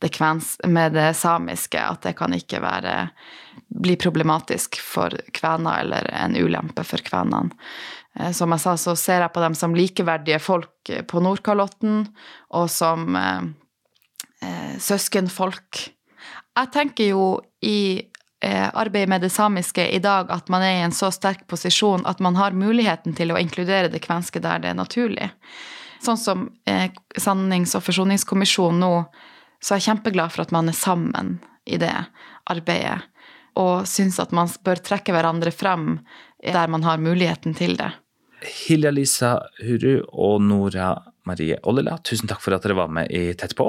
det, 0.00 0.12
kvens, 0.14 0.56
med 0.64 0.94
det 0.94 1.12
samiske. 1.18 1.80
At 1.80 2.06
det 2.06 2.14
kan 2.20 2.34
ikke 2.36 2.62
være, 2.62 2.96
bli 3.70 3.96
problematisk 4.00 4.78
for 4.82 5.14
kvener 5.36 5.82
eller 5.84 6.10
en 6.22 6.38
ulempe 6.38 6.86
for 6.86 7.02
kvenene. 7.02 7.50
Eh, 8.18 8.32
som 8.34 8.54
jeg 8.54 8.62
sa, 8.62 8.76
så 8.78 8.96
ser 8.98 9.24
jeg 9.24 9.34
på 9.34 9.42
dem 9.42 9.58
som 9.58 9.74
likeverdige 9.76 10.40
folk 10.42 10.92
på 11.06 11.22
Nordkalotten, 11.22 12.04
og 12.54 12.70
som 12.70 13.16
eh, 13.18 13.48
eh 14.46 14.76
søskenfolk. 14.78 15.90
Jeg 16.56 16.70
tenker 16.74 17.12
jo 17.12 17.24
i 17.62 18.09
arbeidet 18.48 19.08
med 19.08 19.20
det 19.20 19.28
samiske 19.34 19.84
i 19.92 19.98
dag 20.00 20.30
at 20.32 20.48
man 20.48 20.62
er 20.64 20.78
i 20.78 20.84
en 20.84 20.94
så 20.96 21.10
sterk 21.12 21.42
posisjon 21.50 22.06
at 22.08 22.22
man 22.24 22.38
har 22.40 22.56
muligheten 22.56 23.12
til 23.16 23.34
å 23.34 23.38
inkludere 23.40 23.90
det 23.92 24.00
kvenske 24.04 24.40
der 24.40 24.62
det 24.62 24.70
er 24.72 24.78
naturlig. 24.78 25.28
Sånn 26.00 26.16
som 26.16 26.46
eh, 26.64 26.88
Sannings- 27.20 27.76
og 27.76 27.84
forsoningskommisjonen 27.84 28.80
nå, 28.80 28.94
så 29.60 29.74
er 29.74 29.82
jeg 29.82 29.90
kjempeglad 29.90 30.32
for 30.32 30.46
at 30.46 30.54
man 30.56 30.72
er 30.72 30.76
sammen 30.76 31.34
i 31.68 31.76
det 31.80 31.92
arbeidet. 32.48 33.02
Og 33.60 33.84
syns 33.88 34.16
at 34.22 34.32
man 34.32 34.48
bør 34.64 34.80
trekke 34.80 35.12
hverandre 35.12 35.52
frem 35.52 35.98
der 36.40 36.72
man 36.72 36.86
har 36.86 37.02
muligheten 37.02 37.52
til 37.58 37.76
det. 37.76 37.90
Hilja 38.40 38.92
Lisa 38.94 39.34
Huru 39.60 40.00
og 40.08 40.40
Nora 40.40 40.94
Marie 41.28 41.58
Ollela, 41.68 41.98
tusen 42.00 42.30
takk 42.30 42.40
for 42.40 42.56
at 42.56 42.64
dere 42.64 42.78
var 42.78 42.88
med 42.88 43.12
i 43.12 43.34
Tett 43.36 43.52
på. 43.58 43.68